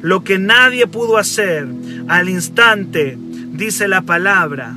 lo 0.00 0.22
que 0.22 0.38
nadie 0.38 0.86
pudo 0.86 1.16
hacer, 1.16 1.66
al 2.06 2.28
instante, 2.28 3.18
dice 3.52 3.88
la 3.88 4.02
palabra, 4.02 4.76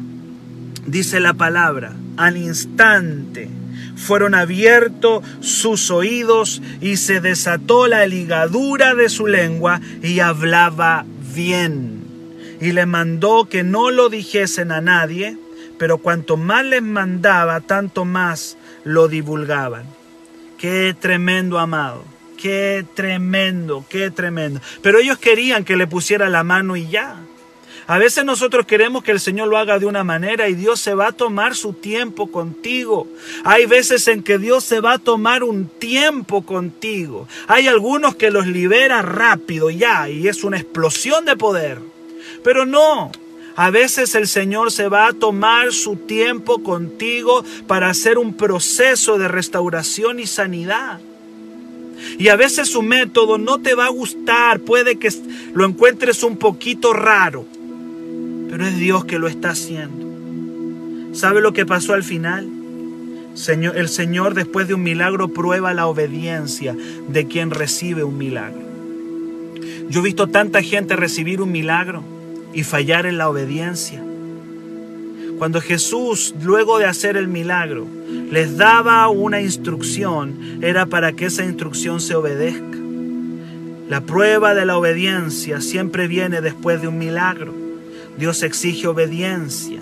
dice 0.87 1.19
la 1.19 1.35
palabra, 1.35 1.93
al 2.17 2.37
instante 2.37 3.60
fueron 4.01 4.35
abiertos 4.35 5.23
sus 5.39 5.91
oídos 5.91 6.61
y 6.81 6.97
se 6.97 7.21
desató 7.21 7.87
la 7.87 8.05
ligadura 8.07 8.95
de 8.95 9.09
su 9.09 9.27
lengua 9.27 9.79
y 10.01 10.19
hablaba 10.19 11.05
bien. 11.33 12.03
Y 12.59 12.73
le 12.73 12.85
mandó 12.85 13.47
que 13.49 13.63
no 13.63 13.91
lo 13.91 14.09
dijesen 14.09 14.71
a 14.71 14.81
nadie, 14.81 15.37
pero 15.77 15.97
cuanto 15.97 16.37
más 16.37 16.65
les 16.65 16.81
mandaba, 16.81 17.61
tanto 17.61 18.05
más 18.05 18.57
lo 18.83 19.07
divulgaban. 19.07 19.85
Qué 20.57 20.95
tremendo 20.99 21.57
amado. 21.57 22.03
Qué 22.41 22.83
tremendo, 22.95 23.85
qué 23.87 24.09
tremendo. 24.09 24.61
Pero 24.81 24.97
ellos 24.97 25.19
querían 25.19 25.63
que 25.63 25.75
le 25.75 25.85
pusiera 25.85 26.27
la 26.27 26.43
mano 26.43 26.75
y 26.75 26.87
ya. 26.87 27.17
A 27.87 27.97
veces 27.97 28.23
nosotros 28.25 28.65
queremos 28.65 29.03
que 29.03 29.11
el 29.11 29.19
Señor 29.19 29.47
lo 29.47 29.57
haga 29.57 29.79
de 29.79 29.85
una 29.85 30.03
manera 30.03 30.47
y 30.47 30.55
Dios 30.55 30.79
se 30.79 30.93
va 30.93 31.07
a 31.07 31.11
tomar 31.11 31.55
su 31.55 31.73
tiempo 31.73 32.31
contigo. 32.31 33.07
Hay 33.43 33.65
veces 33.65 34.07
en 34.07 34.23
que 34.23 34.37
Dios 34.37 34.63
se 34.63 34.79
va 34.79 34.93
a 34.93 34.99
tomar 34.99 35.43
un 35.43 35.67
tiempo 35.67 36.43
contigo. 36.43 37.27
Hay 37.47 37.67
algunos 37.67 38.15
que 38.15 38.31
los 38.31 38.47
libera 38.47 39.01
rápido 39.01 39.69
ya 39.69 40.09
y 40.09 40.27
es 40.27 40.43
una 40.43 40.57
explosión 40.57 41.25
de 41.25 41.35
poder. 41.35 41.79
Pero 42.43 42.65
no, 42.65 43.11
a 43.55 43.69
veces 43.69 44.15
el 44.15 44.27
Señor 44.27 44.71
se 44.71 44.87
va 44.87 45.07
a 45.07 45.13
tomar 45.13 45.73
su 45.73 45.95
tiempo 45.95 46.63
contigo 46.63 47.43
para 47.67 47.89
hacer 47.89 48.17
un 48.17 48.35
proceso 48.35 49.17
de 49.17 49.27
restauración 49.27 50.19
y 50.19 50.27
sanidad. 50.27 50.99
Y 52.17 52.29
a 52.29 52.35
veces 52.35 52.69
su 52.69 52.81
método 52.81 53.37
no 53.37 53.61
te 53.61 53.75
va 53.75 53.85
a 53.85 53.89
gustar, 53.89 54.61
puede 54.61 54.97
que 54.97 55.09
lo 55.53 55.65
encuentres 55.65 56.23
un 56.23 56.37
poquito 56.37 56.93
raro, 56.93 57.45
pero 58.51 58.67
es 58.67 58.77
Dios 58.77 59.05
que 59.05 59.17
lo 59.17 59.29
está 59.29 59.51
haciendo. 59.51 61.15
¿Sabe 61.15 61.39
lo 61.39 61.53
que 61.53 61.65
pasó 61.65 61.93
al 61.93 62.03
final? 62.03 62.47
el 63.33 63.87
Señor 63.87 64.33
después 64.33 64.67
de 64.67 64.73
un 64.73 64.83
milagro 64.83 65.29
prueba 65.29 65.73
la 65.73 65.87
obediencia 65.87 66.75
de 67.07 67.27
quien 67.27 67.49
recibe 67.49 68.03
un 68.03 68.17
milagro. 68.17 68.59
Yo 69.89 70.01
he 70.01 70.03
visto 70.03 70.27
tanta 70.27 70.61
gente 70.61 70.97
recibir 70.97 71.41
un 71.41 71.49
milagro 71.49 72.03
y 72.53 72.63
fallar 72.63 73.05
en 73.05 73.17
la 73.17 73.29
obediencia. 73.29 74.03
Cuando 75.37 75.61
Jesús, 75.61 76.35
luego 76.43 76.77
de 76.77 76.85
hacer 76.85 77.15
el 77.15 77.29
milagro, 77.29 77.87
les 78.31 78.57
daba 78.57 79.07
una 79.07 79.39
instrucción, 79.39 80.59
era 80.61 80.87
para 80.87 81.13
que 81.13 81.27
esa 81.27 81.45
instrucción 81.45 82.01
se 82.01 82.15
obedezca. 82.15 82.77
La 83.87 84.01
prueba 84.01 84.53
de 84.53 84.65
la 84.65 84.77
obediencia 84.77 85.61
siempre 85.61 86.09
viene 86.09 86.41
después 86.41 86.81
de 86.81 86.89
un 86.89 86.97
milagro. 86.97 87.60
Dios 88.21 88.43
exige 88.43 88.85
obediencia. 88.85 89.79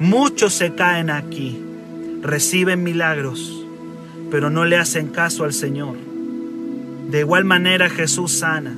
Muchos 0.00 0.54
se 0.54 0.74
caen 0.74 1.10
aquí, 1.10 1.62
reciben 2.22 2.82
milagros, 2.82 3.66
pero 4.30 4.48
no 4.48 4.64
le 4.64 4.78
hacen 4.78 5.08
caso 5.08 5.44
al 5.44 5.52
Señor. 5.52 5.94
De 7.10 7.20
igual 7.20 7.44
manera 7.44 7.90
Jesús 7.90 8.32
sana, 8.32 8.74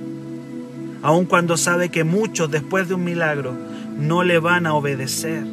aun 1.00 1.26
cuando 1.26 1.56
sabe 1.56 1.90
que 1.90 2.02
muchos 2.02 2.50
después 2.50 2.88
de 2.88 2.94
un 2.94 3.04
milagro 3.04 3.54
no 3.96 4.24
le 4.24 4.40
van 4.40 4.66
a 4.66 4.74
obedecer. 4.74 5.44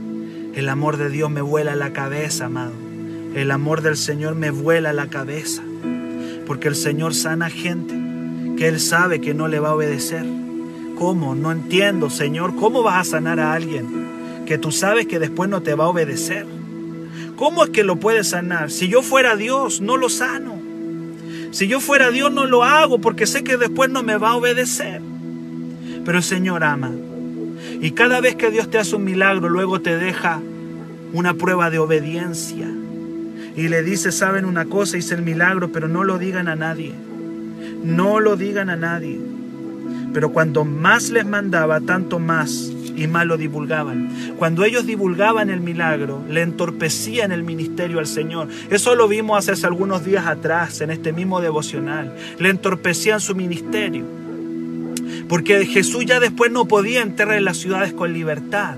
El 0.56 0.68
amor 0.68 0.98
de 0.98 1.12
Dios 1.12 1.30
me 1.30 1.42
vuela 1.42 1.76
la 1.76 1.94
cabeza, 1.94 2.46
amado. 2.46 2.74
El 3.36 3.52
amor 3.52 3.84
del 3.84 3.96
Señor 3.96 4.34
me 4.34 4.50
vuela 4.50 4.92
la 4.92 5.06
cabeza. 5.06 5.62
Porque 6.48 6.68
el 6.68 6.76
Señor 6.76 7.14
sana 7.14 7.52
gente 7.52 7.94
que 8.58 8.68
Él 8.68 8.80
sabe 8.80 9.22
que 9.22 9.36
no 9.36 9.48
le 9.48 9.60
va 9.60 9.70
a 9.70 9.76
obedecer. 9.76 10.26
¿Cómo? 10.96 11.36
No 11.36 11.52
entiendo, 11.52 12.10
Señor. 12.10 12.56
¿Cómo 12.56 12.84
vas 12.84 13.08
a 13.08 13.12
sanar 13.12 13.40
a 13.40 13.54
alguien 13.54 14.44
que 14.46 14.58
tú 14.58 14.72
sabes 14.72 15.08
que 15.08 15.20
después 15.20 15.50
no 15.50 15.62
te 15.62 15.76
va 15.76 15.86
a 15.86 15.90
obedecer? 15.90 16.46
¿Cómo 17.36 17.64
es 17.66 17.70
que 17.72 17.84
lo 17.84 17.98
puedes 17.98 18.30
sanar? 18.30 18.72
Si 18.72 18.88
yo 18.88 19.02
fuera 19.02 19.36
Dios, 19.36 19.82
no 19.82 19.98
lo 19.98 20.10
sano. 20.10 20.56
Si 21.52 21.68
yo 21.68 21.80
fuera 21.80 22.12
Dios, 22.12 22.32
no 22.32 22.46
lo 22.46 22.64
hago 22.64 23.00
porque 23.00 23.28
sé 23.28 23.44
que 23.44 23.58
después 23.58 23.90
no 23.90 24.04
me 24.04 24.18
va 24.18 24.32
a 24.32 24.36
obedecer. 24.36 25.02
Pero 26.06 26.18
el 26.18 26.24
Señor 26.24 26.64
ama. 26.64 26.92
Y 27.82 27.92
cada 27.92 28.22
vez 28.22 28.36
que 28.36 28.52
Dios 28.52 28.70
te 28.70 28.78
hace 28.78 28.96
un 28.96 29.04
milagro, 29.04 29.50
luego 29.50 29.82
te 29.82 29.98
deja 29.98 30.42
una 31.14 31.34
prueba 31.34 31.70
de 31.70 31.80
obediencia. 31.80 32.68
Y 33.56 33.68
le 33.68 33.84
dice, 33.84 34.12
saben 34.12 34.46
una 34.46 34.66
cosa, 34.66 34.98
hice 34.98 35.16
el 35.16 35.22
milagro, 35.22 35.72
pero 35.72 35.88
no 35.88 36.04
lo 36.04 36.18
digan 36.18 36.48
a 36.48 36.56
nadie. 36.56 36.94
No 37.84 38.20
lo 38.20 38.36
digan 38.36 38.70
a 38.70 38.76
nadie. 38.76 39.35
Pero 40.16 40.32
cuando 40.32 40.64
más 40.64 41.10
les 41.10 41.26
mandaba, 41.26 41.82
tanto 41.82 42.20
más 42.20 42.72
y 42.96 43.06
más 43.06 43.26
lo 43.26 43.36
divulgaban. 43.36 44.36
Cuando 44.38 44.64
ellos 44.64 44.86
divulgaban 44.86 45.50
el 45.50 45.60
milagro, 45.60 46.24
le 46.30 46.42
entorpecían 46.42 47.34
el 47.34 47.44
ministerio 47.44 48.00
al 48.00 48.08
Señor. 48.08 48.48
Eso 48.70 48.96
lo 48.96 49.10
vimos 49.10 49.50
hace 49.50 49.68
algunos 49.68 50.06
días 50.06 50.26
atrás 50.26 50.80
en 50.80 50.92
este 50.92 51.12
mismo 51.12 51.42
devocional. 51.42 52.16
Le 52.40 52.48
entorpecían 52.48 53.20
su 53.20 53.36
ministerio. 53.36 54.06
Porque 55.28 55.66
Jesús 55.66 56.06
ya 56.06 56.22
después 56.22 56.50
no 56.50 56.66
podía 56.66 57.02
entrar 57.02 57.34
en 57.34 57.44
las 57.44 57.58
ciudades 57.58 57.92
con 57.92 58.14
libertad 58.14 58.78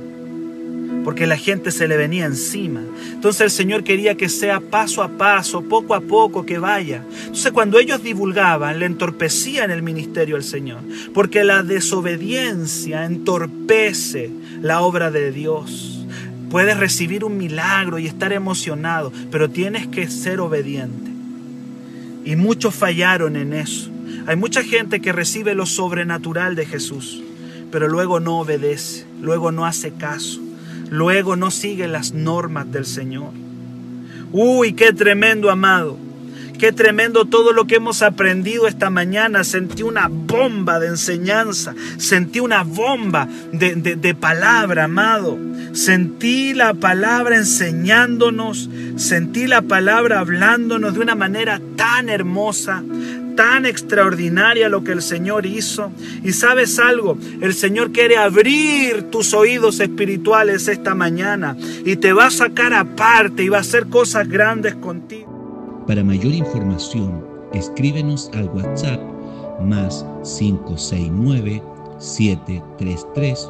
porque 1.07 1.25
la 1.25 1.37
gente 1.37 1.71
se 1.71 1.87
le 1.87 1.95
venía 1.95 2.25
encima. 2.25 2.81
Entonces 3.13 3.39
el 3.39 3.51
Señor 3.51 3.85
quería 3.85 4.15
que 4.15 4.27
sea 4.27 4.59
paso 4.59 5.01
a 5.01 5.07
paso, 5.07 5.61
poco 5.61 5.95
a 5.95 6.01
poco, 6.01 6.45
que 6.45 6.57
vaya. 6.57 7.01
Entonces 7.21 7.53
cuando 7.53 7.79
ellos 7.79 8.03
divulgaban, 8.03 8.77
le 8.77 8.87
entorpecían 8.87 9.71
el 9.71 9.83
ministerio 9.83 10.35
al 10.35 10.43
Señor, 10.43 10.81
porque 11.13 11.45
la 11.45 11.63
desobediencia 11.63 13.05
entorpece 13.05 14.31
la 14.61 14.81
obra 14.81 15.09
de 15.09 15.31
Dios. 15.31 16.05
Puedes 16.51 16.75
recibir 16.75 17.23
un 17.23 17.37
milagro 17.37 17.99
y 17.99 18.05
estar 18.05 18.33
emocionado, 18.33 19.13
pero 19.31 19.49
tienes 19.49 19.87
que 19.87 20.09
ser 20.09 20.41
obediente. 20.41 21.09
Y 22.25 22.35
muchos 22.35 22.75
fallaron 22.75 23.37
en 23.37 23.53
eso. 23.53 23.89
Hay 24.25 24.35
mucha 24.35 24.61
gente 24.61 24.99
que 24.99 25.13
recibe 25.13 25.55
lo 25.55 25.67
sobrenatural 25.67 26.57
de 26.57 26.65
Jesús, 26.65 27.23
pero 27.71 27.87
luego 27.87 28.19
no 28.19 28.39
obedece, 28.39 29.05
luego 29.21 29.53
no 29.53 29.65
hace 29.65 29.93
caso 29.93 30.41
luego 30.89 31.35
no 31.35 31.51
sigue 31.51 31.87
las 31.87 32.13
normas 32.13 32.71
del 32.71 32.85
Señor. 32.85 33.31
Uy, 34.31 34.73
qué 34.73 34.93
tremendo, 34.93 35.49
amado. 35.49 35.97
Qué 36.57 36.71
tremendo 36.71 37.25
todo 37.25 37.53
lo 37.53 37.67
que 37.67 37.75
hemos 37.75 38.01
aprendido 38.01 38.67
esta 38.67 38.89
mañana. 38.89 39.43
Sentí 39.43 39.83
una 39.83 40.07
bomba 40.09 40.79
de 40.79 40.87
enseñanza. 40.87 41.75
Sentí 41.97 42.39
una 42.39 42.63
bomba 42.63 43.27
de, 43.51 43.75
de, 43.75 44.15
palabra, 44.15 44.85
amado. 44.85 45.37
Sentí 45.73 46.53
la 46.53 46.73
palabra 46.73 47.35
enseñándonos. 47.37 48.69
Sentí 48.95 49.47
la 49.47 49.61
palabra 49.61 50.19
hablándonos 50.19 50.93
de 50.93 50.99
una 50.99 51.15
manera 51.15 51.61
tan 51.75 52.09
hermosa, 52.09 52.83
tan 53.35 53.65
extraordinaria 53.65 54.69
lo 54.69 54.83
que 54.83 54.91
el 54.91 55.01
Señor 55.01 55.45
hizo. 55.45 55.91
Y 56.23 56.33
sabes 56.33 56.79
algo, 56.79 57.17
el 57.41 57.53
Señor 57.53 57.91
quiere 57.91 58.17
abrir 58.17 59.03
tus 59.11 59.33
oídos 59.33 59.79
espirituales 59.79 60.67
esta 60.67 60.95
mañana 60.95 61.55
y 61.85 61.95
te 61.97 62.13
va 62.13 62.27
a 62.27 62.31
sacar 62.31 62.73
aparte 62.73 63.43
y 63.43 63.49
va 63.49 63.57
a 63.57 63.61
hacer 63.61 63.87
cosas 63.87 64.27
grandes 64.27 64.75
contigo. 64.75 65.85
Para 65.87 66.03
mayor 66.03 66.33
información, 66.33 67.23
escríbenos 67.53 68.29
al 68.33 68.45
WhatsApp 68.49 68.99
más 69.61 70.05
569 70.23 71.63
733 71.99 73.49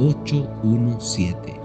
19817. 0.00 1.59